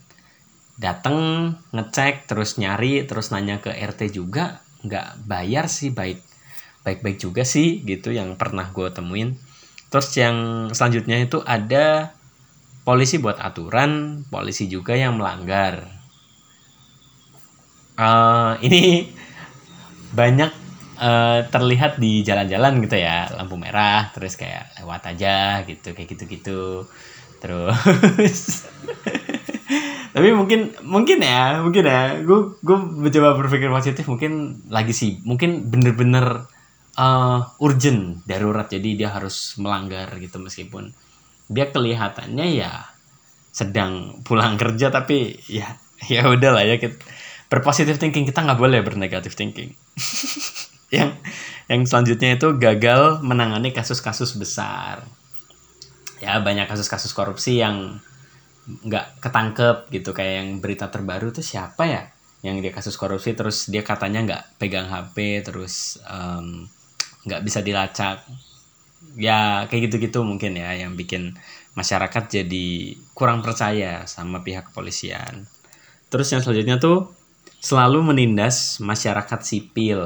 dateng 0.77 1.51
ngecek 1.73 2.29
terus 2.29 2.61
nyari 2.61 3.03
terus 3.09 3.33
nanya 3.33 3.59
ke 3.59 3.73
RT 3.73 4.13
juga 4.13 4.61
nggak 4.85 5.27
bayar 5.27 5.67
sih 5.67 5.89
baik 5.89 6.21
baik 6.85 7.03
baik 7.03 7.17
juga 7.19 7.43
sih 7.43 7.81
gitu 7.83 8.13
yang 8.13 8.37
pernah 8.39 8.69
gue 8.71 8.87
temuin 8.93 9.35
terus 9.91 10.13
yang 10.15 10.69
selanjutnya 10.71 11.23
itu 11.23 11.41
ada 11.43 12.17
polisi 12.87 13.19
buat 13.19 13.35
aturan, 13.43 14.23
polisi 14.31 14.71
juga 14.71 14.95
yang 14.95 15.19
melanggar. 15.19 15.91
Uh, 17.99 18.55
ini 18.63 19.11
banyak 20.15 20.55
uh, 20.97 21.45
terlihat 21.47 22.01
di 22.01 22.21
jalan-jalan 22.25 22.83
gitu 22.83 22.97
ya, 22.99 23.29
lampu 23.33 23.55
merah, 23.55 24.09
terus 24.11 24.35
kayak 24.35 24.73
lewat 24.81 25.15
aja 25.15 25.63
gitu, 25.63 25.93
kayak 25.93 26.09
gitu-gitu. 26.17 26.85
Terus, 27.37 28.65
tapi 30.17 30.27
mungkin 30.33 30.73
mungkin 30.81 31.17
ya, 31.21 31.61
mungkin 31.61 31.83
ya, 31.85 32.19
gue 32.21 32.59
gue 32.59 32.77
mencoba 32.77 33.37
berpikir 33.37 33.69
positif, 33.69 34.09
mungkin 34.09 34.65
lagi 34.67 34.91
sih, 34.91 35.21
mungkin 35.21 35.69
bener-bener 35.69 36.49
uh, 36.97 37.39
urgent, 37.61 38.25
darurat, 38.25 38.65
jadi 38.67 38.89
dia 39.05 39.09
harus 39.13 39.55
melanggar 39.61 40.11
gitu 40.17 40.41
meskipun 40.41 40.91
dia 41.47 41.71
kelihatannya 41.71 42.47
ya 42.59 42.91
sedang 43.57 44.21
pulang 44.21 44.55
kerja 44.61 44.93
tapi 44.93 45.39
ya 45.49 45.79
ya 46.05 46.29
udahlah 46.29 46.61
ya 46.61 46.77
kita 46.77 46.99
berpositif 47.47 47.97
thinking 47.97 48.27
kita 48.27 48.43
nggak 48.43 48.59
boleh 48.59 48.83
bernegatif 48.83 49.33
thinking 49.33 49.73
yang 50.87 51.11
yang 51.67 51.83
selanjutnya 51.83 52.39
itu 52.39 52.55
gagal 52.55 53.19
menangani 53.19 53.75
kasus-kasus 53.75 54.39
besar. 54.39 55.03
Ya 56.23 56.39
banyak 56.39 56.65
kasus-kasus 56.65 57.11
korupsi 57.11 57.59
yang 57.59 57.99
nggak 58.87 59.19
ketangkep 59.19 59.91
gitu. 59.91 60.15
Kayak 60.15 60.33
yang 60.43 60.49
berita 60.63 60.87
terbaru 60.87 61.35
tuh 61.35 61.43
siapa 61.43 61.83
ya? 61.87 62.03
Yang 62.39 62.55
dia 62.63 62.71
kasus 62.71 62.95
korupsi 62.95 63.35
terus 63.35 63.67
dia 63.67 63.83
katanya 63.83 64.23
nggak 64.23 64.43
pegang 64.63 64.87
HP 64.87 65.43
terus 65.43 65.99
nggak 67.27 67.41
um, 67.43 67.45
bisa 67.45 67.59
dilacak. 67.59 68.23
Ya 69.19 69.67
kayak 69.67 69.91
gitu-gitu 69.91 70.23
mungkin 70.23 70.55
ya 70.55 70.71
yang 70.71 70.95
bikin 70.95 71.35
masyarakat 71.75 72.31
jadi 72.31 72.95
kurang 73.11 73.43
percaya 73.43 74.07
sama 74.07 74.39
pihak 74.39 74.71
kepolisian. 74.71 75.51
Terus 76.07 76.31
yang 76.31 76.39
selanjutnya 76.39 76.79
tuh 76.79 77.11
selalu 77.59 77.99
menindas 78.07 78.79
masyarakat 78.79 79.43
sipil 79.43 79.99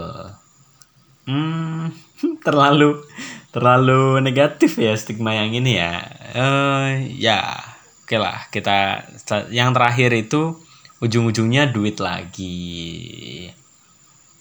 hmm 1.26 1.92
terlalu 2.46 3.02
terlalu 3.52 4.24
negatif 4.24 4.80
ya 4.80 4.96
stigma 4.96 5.36
yang 5.36 5.52
ini 5.52 5.78
ya. 5.78 5.94
Uh, 6.32 6.90
ya 7.20 7.60
oke 8.02 8.08
okay 8.08 8.20
lah 8.20 8.48
kita 8.48 9.08
yang 9.52 9.76
terakhir 9.76 10.16
itu 10.16 10.56
ujung-ujungnya 11.04 11.70
duit 11.74 12.00
lagi. 12.00 13.50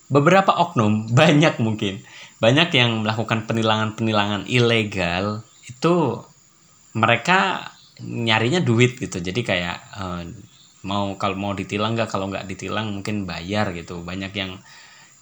Beberapa 0.06 0.54
oknum 0.54 1.08
banyak 1.20 1.58
mungkin 1.58 2.04
banyak 2.40 2.72
yang 2.72 3.04
melakukan 3.04 3.44
penilangan-penilangan 3.44 4.48
ilegal 4.48 5.44
itu 5.68 6.24
mereka 6.96 7.68
nyarinya 8.00 8.64
duit 8.64 8.96
gitu. 8.96 9.20
Jadi 9.20 9.40
kayak 9.44 9.76
uh, 9.96 10.22
mau 10.86 11.12
kalau 11.20 11.36
mau 11.36 11.52
ditilang 11.52 11.92
nggak 11.92 12.08
kalau 12.08 12.32
nggak 12.32 12.48
ditilang 12.48 12.94
mungkin 12.94 13.28
bayar 13.28 13.76
gitu. 13.76 14.00
Banyak 14.00 14.32
yang 14.32 14.56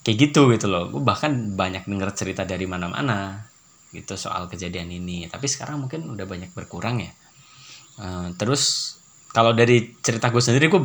kayak 0.08 0.32
gitu 0.32 0.48
gitu 0.56 0.72
loh. 0.72 0.88
Gue 0.88 1.04
bahkan 1.04 1.52
banyak 1.52 1.84
denger 1.84 2.16
cerita 2.16 2.48
dari 2.48 2.64
mana-mana 2.64 3.44
gitu 3.92 4.16
soal 4.16 4.48
kejadian 4.48 4.88
ini. 4.88 5.28
Tapi 5.28 5.44
sekarang 5.44 5.84
mungkin 5.84 6.08
udah 6.08 6.24
banyak 6.24 6.56
berkurang 6.56 7.04
ya. 7.04 7.12
Uh, 8.00 8.32
terus 8.40 8.96
kalau 9.36 9.52
dari 9.52 9.92
cerita 10.00 10.32
gue 10.32 10.40
sendiri 10.40 10.72
gue 10.72 10.80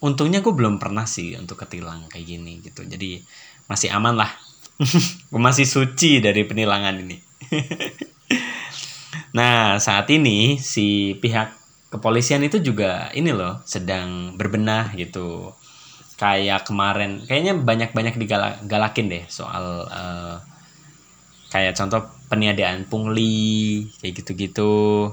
untungnya 0.00 0.40
gue 0.40 0.56
belum 0.56 0.80
pernah 0.80 1.04
sih 1.04 1.36
untuk 1.36 1.60
ketilang 1.60 2.08
kayak 2.08 2.24
gini 2.24 2.64
gitu. 2.64 2.88
Jadi 2.88 3.20
masih 3.68 3.92
aman 3.92 4.24
lah. 4.24 4.32
Gue 5.30 5.38
masih 5.38 5.68
suci 5.68 6.24
dari 6.24 6.48
penilangan 6.48 6.96
ini. 6.96 7.16
Nah 9.32 9.80
saat 9.80 10.12
ini 10.12 10.60
si 10.60 11.16
pihak 11.16 11.56
kepolisian 11.88 12.44
itu 12.44 12.60
juga 12.60 13.08
ini 13.16 13.32
loh 13.32 13.64
sedang 13.64 14.36
berbenah 14.36 14.92
gitu 14.96 15.56
kayak 16.16 16.68
kemarin. 16.68 17.24
Kayaknya 17.24 17.54
banyak-banyak 17.58 18.14
digalakin 18.18 19.06
deh 19.10 19.24
soal 19.28 19.86
uh, 19.88 20.36
kayak 21.52 21.76
contoh 21.76 22.08
peniadaan 22.32 22.88
pungli 22.88 23.84
kayak 24.00 24.24
gitu-gitu. 24.24 25.12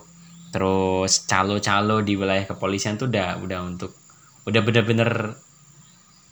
Terus 0.49 1.29
calo-calo 1.29 2.01
di 2.01 2.13
wilayah 2.17 2.45
kepolisian 2.47 2.97
tuh 2.97 3.11
udah 3.11 3.37
udah 3.43 3.59
untuk 3.65 3.91
udah 4.47 4.61
bener-bener 4.63 5.35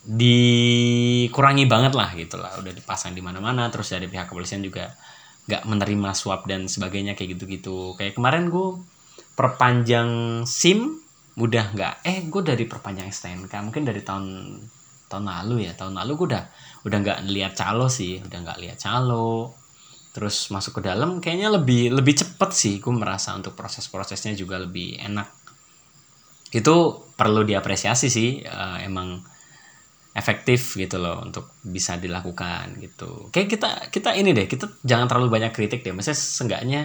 dikurangi 0.07 1.65
banget 1.67 1.93
lah 1.93 2.09
gitu 2.15 2.39
lah. 2.39 2.55
Udah 2.57 2.71
dipasang 2.71 3.11
di 3.13 3.21
mana-mana 3.21 3.67
terus 3.67 3.91
dari 3.91 4.07
pihak 4.07 4.31
kepolisian 4.31 4.63
juga 4.63 4.95
nggak 5.47 5.63
menerima 5.63 6.11
swab 6.11 6.47
dan 6.47 6.67
sebagainya 6.67 7.13
kayak 7.15 7.37
gitu-gitu. 7.37 7.95
Kayak 7.99 8.15
kemarin 8.15 8.47
gue 8.51 8.83
perpanjang 9.37 10.43
sim 10.49 11.06
udah 11.37 11.65
nggak? 11.73 11.93
Eh 12.01 12.25
gue 12.25 12.41
dari 12.41 12.65
perpanjang 12.65 13.13
STNK 13.13 13.53
mungkin 13.61 13.85
dari 13.85 14.01
tahun 14.01 14.25
tahun 15.05 15.25
lalu 15.25 15.69
ya. 15.69 15.73
Tahun 15.77 15.93
lalu 15.93 16.11
gue 16.17 16.27
udah 16.33 16.43
udah 16.83 16.97
nggak 16.97 17.19
lihat 17.29 17.53
calo 17.53 17.87
sih 17.87 18.17
udah 18.19 18.37
nggak 18.41 18.59
lihat 18.59 18.77
calo. 18.81 19.53
Terus 20.17 20.49
masuk 20.49 20.81
ke 20.81 20.89
dalam 20.89 21.21
kayaknya 21.21 21.53
lebih 21.53 21.93
lebih 21.93 22.17
cepet 22.17 22.51
sih. 22.51 22.75
Gue 22.81 22.93
merasa 22.97 23.37
untuk 23.37 23.53
proses-prosesnya 23.53 24.33
juga 24.33 24.57
lebih 24.57 24.97
enak. 24.97 25.29
Itu 26.49 27.05
perlu 27.13 27.45
diapresiasi 27.45 28.07
sih 28.09 28.41
uh, 28.41 28.81
emang 28.81 29.21
efektif 30.17 30.73
gitu 30.73 30.97
loh 30.97 31.21
untuk 31.21 31.61
bisa 31.61 32.01
dilakukan 32.01 32.81
gitu. 32.81 33.29
Kayak 33.29 33.47
kita 33.53 33.69
kita 33.93 34.09
ini 34.17 34.33
deh 34.33 34.49
kita 34.49 34.81
jangan 34.81 35.05
terlalu 35.05 35.29
banyak 35.29 35.53
kritik 35.53 35.85
deh. 35.85 35.93
Maksudnya 35.93 36.17
seenggaknya 36.17 36.81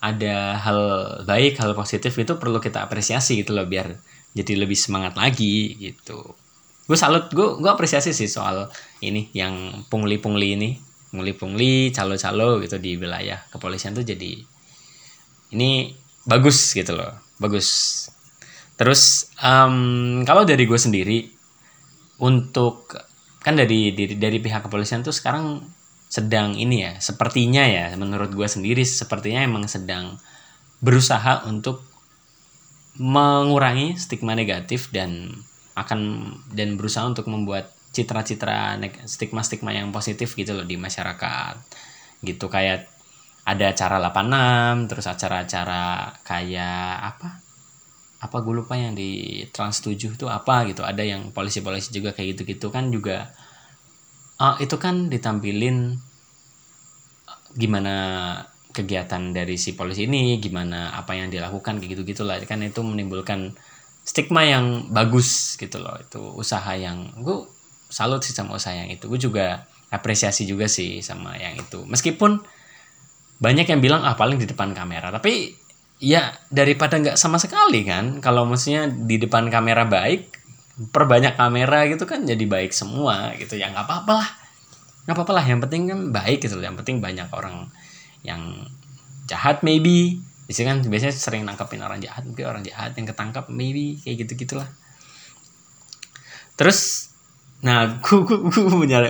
ada 0.00 0.60
hal 0.60 0.80
baik 1.24 1.58
hal 1.60 1.72
positif 1.72 2.12
itu 2.16 2.36
perlu 2.36 2.60
kita 2.60 2.84
apresiasi 2.84 3.40
gitu 3.40 3.56
loh 3.56 3.64
biar 3.64 3.96
jadi 4.36 4.52
lebih 4.60 4.76
semangat 4.76 5.16
lagi 5.16 5.76
gitu. 5.80 6.36
Gue 6.86 6.98
salut 6.98 7.32
gue 7.32 7.58
gue 7.58 7.70
apresiasi 7.70 8.12
sih 8.12 8.28
soal 8.28 8.68
ini 9.00 9.32
yang 9.32 9.86
pungli-pungli 9.88 10.48
ini. 10.54 10.70
Pungli-pungli 11.06 11.94
calo-calo 11.96 12.60
gitu 12.60 12.76
di 12.76 13.00
wilayah 13.00 13.40
kepolisian 13.48 13.96
tuh 13.96 14.04
jadi 14.04 14.36
ini 15.56 15.94
bagus 16.28 16.76
gitu 16.76 16.92
loh 16.92 17.16
bagus. 17.40 17.68
Terus 18.76 19.32
um, 19.40 20.20
kalau 20.28 20.44
dari 20.44 20.68
gue 20.68 20.76
sendiri 20.76 21.24
untuk 22.20 22.92
kan 23.40 23.56
dari 23.56 23.94
dari 23.94 24.18
dari 24.18 24.38
pihak 24.42 24.66
kepolisian 24.66 25.06
tuh 25.06 25.14
sekarang 25.14 25.62
sedang 26.16 26.56
ini 26.56 26.88
ya 26.88 26.92
sepertinya 26.96 27.68
ya 27.68 27.92
menurut 28.00 28.32
gue 28.32 28.48
sendiri 28.48 28.80
sepertinya 28.88 29.44
emang 29.44 29.68
sedang 29.68 30.16
berusaha 30.80 31.44
untuk 31.44 31.84
mengurangi 32.96 34.00
stigma 34.00 34.32
negatif 34.32 34.88
dan 34.88 35.28
akan 35.76 36.32
dan 36.56 36.80
berusaha 36.80 37.04
untuk 37.04 37.28
membuat 37.28 37.76
citra-citra 37.92 38.80
stigma-stigma 39.04 39.76
yang 39.76 39.92
positif 39.92 40.32
gitu 40.32 40.56
loh 40.56 40.64
di 40.64 40.80
masyarakat. 40.80 41.54
Gitu 42.24 42.48
kayak 42.48 42.88
ada 43.44 43.64
acara 43.72 44.00
86 44.00 44.88
terus 44.88 45.06
acara-acara 45.08 45.84
kayak 46.24 46.92
apa? 47.12 47.28
Apa 48.24 48.36
gue 48.40 48.54
lupa 48.56 48.80
yang 48.80 48.96
di 48.96 49.44
Trans 49.52 49.84
7 49.84 50.16
itu 50.16 50.26
apa 50.28 50.64
gitu 50.64 50.80
ada 50.80 51.04
yang 51.04 51.28
polisi-polisi 51.36 51.92
juga 51.92 52.16
kayak 52.16 52.40
gitu-gitu 52.40 52.72
kan 52.72 52.88
juga 52.88 53.28
uh, 54.40 54.56
itu 54.60 54.76
kan 54.80 55.12
ditampilin 55.12 56.00
gimana 57.56 57.94
kegiatan 58.76 59.32
dari 59.32 59.56
si 59.56 59.72
polisi 59.72 60.04
ini 60.04 60.36
gimana 60.36 60.92
apa 60.92 61.16
yang 61.16 61.32
dilakukan 61.32 61.80
kayak 61.80 61.96
gitu 61.96 62.02
gitulah 62.04 62.36
kan 62.44 62.60
itu 62.60 62.84
menimbulkan 62.84 63.56
stigma 64.06 64.46
yang 64.46 64.92
bagus 64.94 65.58
gitu 65.58 65.82
loh. 65.82 65.98
Itu 65.98 66.22
usaha 66.38 66.70
yang 66.78 67.10
gue 67.18 67.48
salut 67.90 68.22
sih 68.22 68.36
sama 68.36 68.54
usaha 68.54 68.76
yang 68.76 68.86
itu. 68.86 69.10
Gue 69.10 69.18
juga 69.18 69.66
apresiasi 69.90 70.46
juga 70.46 70.70
sih 70.70 71.02
sama 71.02 71.34
yang 71.34 71.58
itu. 71.58 71.82
Meskipun 71.82 72.38
banyak 73.42 73.66
yang 73.66 73.82
bilang 73.82 74.06
ah 74.06 74.14
paling 74.14 74.38
di 74.38 74.46
depan 74.46 74.70
kamera. 74.76 75.10
Tapi 75.10 75.50
ya 75.98 76.30
daripada 76.52 77.02
nggak 77.02 77.18
sama 77.18 77.42
sekali 77.42 77.82
kan. 77.82 78.22
Kalau 78.22 78.46
maksudnya 78.46 78.86
di 78.86 79.18
depan 79.18 79.50
kamera 79.50 79.82
baik 79.82 80.38
perbanyak 80.92 81.40
kamera 81.40 81.88
gitu 81.90 82.06
kan 82.06 82.22
jadi 82.22 82.46
baik 82.46 82.70
semua 82.70 83.34
gitu. 83.34 83.58
Ya 83.58 83.74
nggak 83.74 83.90
apa-apa 83.90 84.12
lah 84.22 84.30
nggak 85.06 85.14
apa-apa 85.14 85.32
lah 85.38 85.44
yang 85.46 85.62
penting 85.62 85.82
kan 85.86 86.00
baik 86.10 86.42
gitu 86.42 86.58
yang 86.58 86.74
penting 86.74 86.98
banyak 86.98 87.30
orang 87.30 87.70
yang 88.26 88.66
jahat 89.30 89.62
maybe 89.62 90.18
biasanya 90.50 90.74
kan 90.74 90.78
biasanya 90.86 91.14
sering 91.14 91.42
nangkepin 91.46 91.82
orang 91.82 92.02
jahat 92.02 92.26
mungkin 92.26 92.46
orang 92.46 92.62
jahat 92.66 92.94
yang 92.98 93.06
ketangkap 93.06 93.46
maybe 93.50 93.98
kayak 94.02 94.26
gitu 94.26 94.46
gitulah 94.46 94.68
terus 96.58 97.10
Nah, 97.64 97.98
gue, 98.04 98.18
gue, 98.22 98.38
gue 98.52 98.62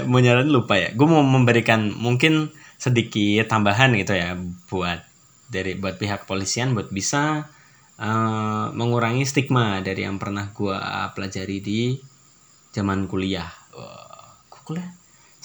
mau 0.07 0.21
nyaranin 0.23 0.53
lupa 0.53 0.79
ya. 0.79 0.95
Gue 0.95 1.09
mau 1.09 1.25
memberikan 1.25 1.91
mungkin 1.91 2.55
sedikit 2.77 3.49
tambahan 3.51 3.97
gitu 3.97 4.13
ya 4.15 4.37
buat 4.69 5.01
dari 5.49 5.79
buat 5.81 5.97
pihak 5.97 6.27
kepolisian 6.27 6.77
buat 6.77 6.93
bisa 6.93 7.49
uh, 7.97 8.67
mengurangi 8.77 9.25
stigma 9.25 9.81
dari 9.81 10.05
yang 10.05 10.21
pernah 10.21 10.53
gue 10.53 10.77
pelajari 11.17 11.59
di 11.59 11.81
zaman 12.71 13.11
kuliah. 13.11 13.49
Uh, 13.75 14.31
kuliah 14.63 14.89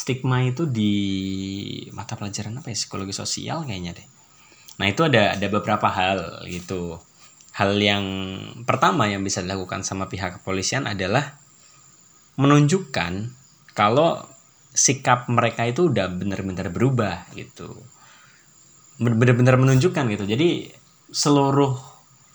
stigma 0.01 0.41
itu 0.41 0.65
di 0.65 0.93
mata 1.93 2.17
pelajaran 2.17 2.57
apa 2.57 2.73
ya 2.73 2.77
psikologi 2.77 3.13
sosial 3.13 3.61
kayaknya 3.69 3.93
deh. 3.93 4.07
Nah 4.81 4.89
itu 4.89 5.05
ada 5.05 5.37
ada 5.37 5.47
beberapa 5.53 5.85
hal 5.85 6.41
gitu. 6.49 6.97
Hal 7.53 7.77
yang 7.77 8.05
pertama 8.65 9.05
yang 9.05 9.21
bisa 9.21 9.45
dilakukan 9.45 9.85
sama 9.85 10.09
pihak 10.09 10.41
kepolisian 10.41 10.89
adalah 10.89 11.37
menunjukkan 12.41 13.29
kalau 13.77 14.23
sikap 14.71 15.27
mereka 15.27 15.67
itu 15.67 15.91
udah 15.91 16.07
benar-benar 16.07 16.71
berubah 16.71 17.27
gitu 17.35 17.75
benar-benar 19.01 19.59
menunjukkan 19.59 20.07
gitu 20.15 20.23
jadi 20.23 20.71
seluruh 21.11 21.75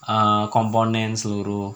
uh, 0.04 0.52
komponen 0.52 1.16
seluruh 1.16 1.72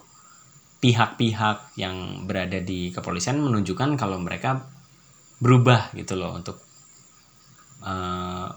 pihak-pihak 0.84 1.76
yang 1.80 2.28
berada 2.28 2.60
di 2.60 2.92
kepolisian 2.92 3.40
menunjukkan 3.40 3.96
kalau 3.96 4.20
mereka 4.20 4.68
berubah 5.40 5.90
gitu 5.96 6.20
loh 6.20 6.36
untuk 6.36 6.60
eh, 7.82 8.48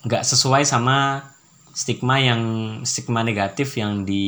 nggak 0.00 0.22
uh, 0.24 0.28
sesuai 0.28 0.64
sama 0.64 1.20
stigma 1.70 2.18
yang 2.18 2.42
stigma 2.82 3.22
negatif 3.22 3.78
yang 3.78 4.02
di 4.02 4.26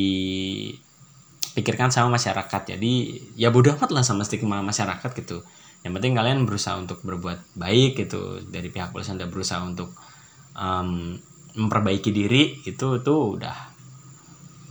pikirkan 1.53 1.93
sama 1.93 2.15
masyarakat. 2.17 2.77
Jadi 2.77 2.93
ya 3.37 3.53
bodoh 3.53 3.75
amat 3.77 3.91
lah 3.93 4.05
sama 4.05 4.25
stigma 4.25 4.61
masyarakat 4.63 5.11
gitu. 5.19 5.45
Yang 5.83 5.93
penting 5.99 6.13
kalian 6.15 6.39
berusaha 6.47 6.79
untuk 6.79 7.03
berbuat 7.03 7.59
baik 7.59 8.07
gitu. 8.07 8.41
Dari 8.47 8.71
pihak 8.71 8.95
polisi 8.95 9.11
udah 9.13 9.29
berusaha 9.29 9.61
untuk 9.61 9.91
um, 10.55 11.13
memperbaiki 11.53 12.09
diri 12.09 12.63
itu 12.65 13.03
tuh 13.03 13.19
udah 13.37 13.57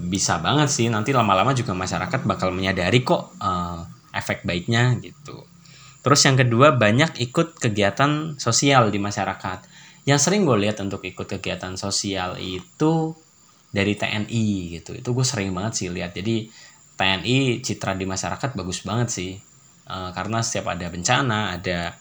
bisa 0.03 0.41
banget 0.43 0.73
sih. 0.73 0.89
Nanti 0.89 1.15
lama-lama 1.15 1.55
juga 1.55 1.77
masyarakat 1.77 2.27
bakal 2.27 2.51
menyadari 2.51 3.05
kok 3.05 3.37
uh, 3.39 3.85
efek 4.17 4.43
baiknya 4.43 4.97
gitu. 4.99 5.52
Terus 6.03 6.21
yang 6.27 6.35
kedua 6.35 6.75
banyak 6.75 7.23
ikut 7.23 7.63
kegiatan 7.63 8.37
sosial 8.37 8.91
di 8.91 8.99
masyarakat. 8.99 9.65
Yang 10.03 10.21
sering 10.29 10.43
gue 10.43 10.59
lihat 10.59 10.83
untuk 10.83 11.07
ikut 11.07 11.31
kegiatan 11.31 11.79
sosial 11.79 12.35
itu 12.43 13.15
dari 13.71 13.95
TNI 13.95 14.47
gitu. 14.79 14.99
Itu 14.99 15.15
gue 15.15 15.23
sering 15.23 15.55
banget 15.55 15.79
sih 15.79 15.89
lihat. 15.95 16.13
Jadi 16.19 16.51
TNI 16.99 17.63
citra 17.63 17.95
di 17.95 18.05
masyarakat 18.05 18.51
bagus 18.59 18.83
banget 18.83 19.09
sih. 19.15 19.33
Uh, 19.87 20.11
karena 20.15 20.43
setiap 20.43 20.75
ada 20.75 20.87
bencana, 20.91 21.59
ada 21.59 21.95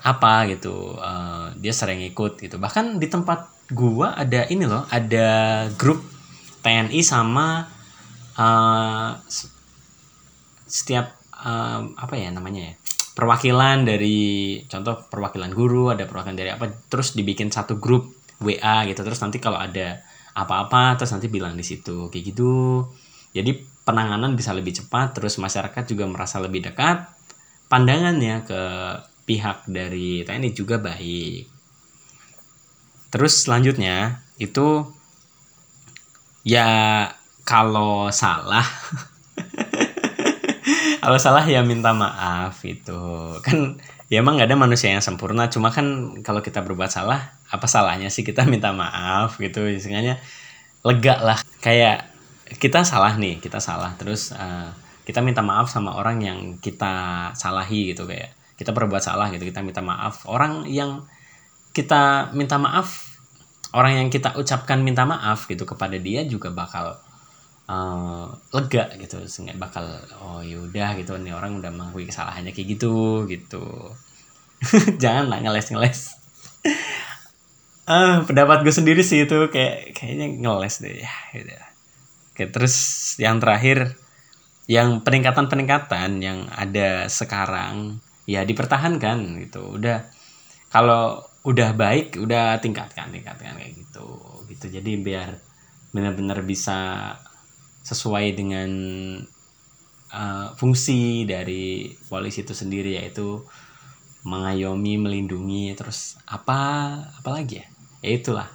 apa 0.00 0.48
gitu, 0.48 0.96
uh, 0.96 1.52
dia 1.60 1.72
sering 1.76 2.00
ikut 2.08 2.40
gitu. 2.40 2.56
Bahkan 2.56 2.96
di 2.96 3.08
tempat 3.12 3.68
gua 3.70 4.16
ada 4.16 4.48
ini 4.48 4.64
loh, 4.64 4.88
ada 4.88 5.68
grup 5.76 6.00
TNI 6.64 7.00
sama 7.04 7.68
uh, 8.40 9.10
setiap 10.64 11.12
uh, 11.36 11.84
apa 12.00 12.14
ya 12.16 12.32
namanya 12.32 12.72
ya 12.72 12.74
perwakilan 13.20 13.84
dari 13.84 14.56
contoh 14.64 15.04
perwakilan 15.12 15.52
guru 15.52 15.92
ada 15.92 16.08
perwakilan 16.08 16.38
dari 16.40 16.50
apa 16.56 16.72
terus 16.88 17.12
dibikin 17.12 17.52
satu 17.52 17.76
grup 17.76 18.08
WA 18.40 18.88
gitu. 18.88 19.04
Terus 19.04 19.20
nanti 19.20 19.36
kalau 19.36 19.60
ada 19.60 20.00
apa-apa 20.32 20.96
terus 20.96 21.12
nanti 21.12 21.28
bilang 21.28 21.52
di 21.52 21.62
situ 21.62 22.08
kayak 22.08 22.24
gitu. 22.32 22.88
Jadi 23.36 23.60
penanganan 23.84 24.32
bisa 24.32 24.56
lebih 24.56 24.72
cepat 24.72 25.20
terus 25.20 25.36
masyarakat 25.36 25.84
juga 25.84 26.08
merasa 26.08 26.40
lebih 26.40 26.64
dekat. 26.64 27.04
Pandangannya 27.68 28.48
ke 28.48 28.62
pihak 29.28 29.68
dari 29.68 30.24
TNI 30.24 30.50
juga 30.56 30.80
baik. 30.80 31.44
Terus 33.12 33.44
selanjutnya 33.44 34.24
itu 34.40 34.88
ya 36.40 37.04
kalau 37.44 38.08
salah 38.08 38.64
kalau 41.00 41.18
salah 41.18 41.44
ya 41.48 41.64
minta 41.64 41.90
maaf 41.96 42.60
itu 42.68 43.00
kan 43.40 43.80
ya 44.12 44.20
emang 44.20 44.36
gak 44.38 44.52
ada 44.52 44.58
manusia 44.60 44.92
yang 44.92 45.02
sempurna. 45.02 45.48
Cuma 45.48 45.72
kan 45.72 46.20
kalau 46.20 46.44
kita 46.44 46.60
berbuat 46.60 46.92
salah 46.92 47.34
apa 47.50 47.66
salahnya 47.66 48.12
sih 48.12 48.22
kita 48.22 48.44
minta 48.46 48.70
maaf 48.70 49.40
gitu? 49.40 49.64
Istilahnya 49.66 50.20
lega 50.84 51.16
lah. 51.20 51.38
Kayak 51.64 52.12
kita 52.60 52.84
salah 52.84 53.16
nih 53.16 53.40
kita 53.40 53.58
salah. 53.58 53.96
Terus 53.96 54.30
uh, 54.36 54.70
kita 55.08 55.24
minta 55.24 55.40
maaf 55.40 55.72
sama 55.72 55.96
orang 55.96 56.20
yang 56.20 56.38
kita 56.60 57.32
salahi 57.34 57.96
gitu. 57.96 58.04
Kayak 58.04 58.36
kita 58.60 58.70
berbuat 58.76 59.00
salah 59.00 59.32
gitu 59.32 59.48
kita 59.48 59.64
minta 59.64 59.80
maaf. 59.80 60.28
Orang 60.28 60.68
yang 60.68 61.08
kita 61.72 62.34
minta 62.36 62.58
maaf 62.58 63.10
orang 63.70 64.02
yang 64.02 64.08
kita 64.10 64.34
ucapkan 64.34 64.82
minta 64.82 65.06
maaf 65.06 65.46
gitu 65.46 65.62
kepada 65.62 65.94
dia 65.98 66.26
juga 66.26 66.50
bakal 66.50 66.98
uh, 67.70 68.26
lega 68.50 68.90
gitu 68.98 69.22
nggak 69.22 69.60
bakal 69.62 69.86
oh 70.18 70.42
yaudah 70.42 70.98
gitu 70.98 71.14
nih 71.22 71.30
orang 71.30 71.62
udah 71.62 71.70
mengakui 71.70 72.10
kesalahannya 72.10 72.50
kayak 72.50 72.76
gitu 72.76 73.24
gitu. 73.30 73.94
Jangan 75.02 75.30
lah 75.30 75.38
ngeles 75.40 75.70
ngeles. 75.70 76.00
Uh, 77.86 78.20
pendapat 78.28 78.66
gue 78.66 78.74
sendiri 78.74 79.00
sih 79.06 79.24
itu 79.24 79.38
kayak 79.48 79.94
kayaknya 79.94 80.26
ngeles 80.42 80.82
deh 80.82 81.00
ya 81.00 81.14
gitu. 81.32 81.54
oke 82.34 82.44
terus 82.52 82.76
yang 83.16 83.40
terakhir 83.40 83.96
yang 84.70 85.02
peningkatan 85.02 85.50
peningkatan 85.50 86.22
yang 86.22 86.46
ada 86.52 87.06
sekarang 87.06 88.02
ya 88.26 88.42
dipertahankan 88.42 89.46
gitu. 89.46 89.78
Udah 89.78 90.10
kalau 90.70 91.22
udah 91.40 91.72
baik 91.72 92.20
udah 92.20 92.60
tingkatkan 92.60 93.14
tingkatkan 93.14 93.56
kayak 93.56 93.78
gitu 93.78 94.08
gitu. 94.50 94.66
Jadi 94.68 94.92
biar 95.00 95.38
benar-benar 95.90 96.46
bisa 96.46 97.18
sesuai 97.90 98.38
dengan 98.38 98.70
uh, 100.14 100.48
fungsi 100.54 101.26
dari 101.26 101.90
polisi 102.06 102.46
itu 102.46 102.54
sendiri 102.54 102.94
yaitu 102.94 103.42
mengayomi 104.22 105.00
melindungi 105.00 105.74
terus 105.74 106.20
apa 106.30 106.94
apa 107.18 107.30
lagi 107.34 107.58
ya? 107.58 107.66
Ya 108.00 108.10
itulah 108.14 108.48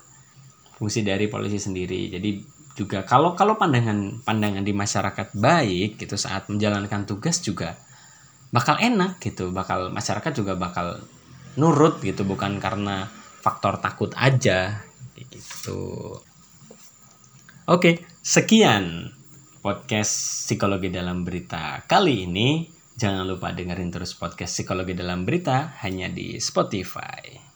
fungsi 0.80 1.04
dari 1.04 1.28
polisi 1.28 1.60
sendiri. 1.60 2.08
Jadi 2.08 2.56
juga 2.76 3.04
kalau 3.08 3.36
kalau 3.36 3.56
pandangan 3.56 4.24
pandangan 4.24 4.64
di 4.64 4.76
masyarakat 4.76 5.32
baik 5.36 6.00
gitu 6.00 6.16
saat 6.20 6.52
menjalankan 6.52 7.08
tugas 7.08 7.40
juga 7.40 7.80
bakal 8.52 8.76
enak 8.80 9.20
gitu 9.24 9.52
bakal 9.56 9.92
masyarakat 9.92 10.32
juga 10.36 10.60
bakal 10.60 11.00
nurut 11.56 12.04
gitu 12.04 12.28
bukan 12.28 12.60
karena 12.60 13.08
faktor 13.40 13.80
takut 13.80 14.12
aja 14.20 14.84
gitu. 15.16 16.20
Oke, 17.66 18.04
sekian 18.22 19.15
podcast 19.66 20.46
psikologi 20.46 20.94
dalam 20.94 21.26
berita 21.26 21.82
kali 21.90 22.30
ini. 22.30 22.70
Jangan 22.94 23.26
lupa 23.26 23.50
dengerin 23.50 23.90
terus 23.90 24.14
podcast 24.14 24.54
psikologi 24.54 24.94
dalam 24.94 25.26
berita 25.26 25.82
hanya 25.82 26.06
di 26.06 26.38
Spotify. 26.38 27.55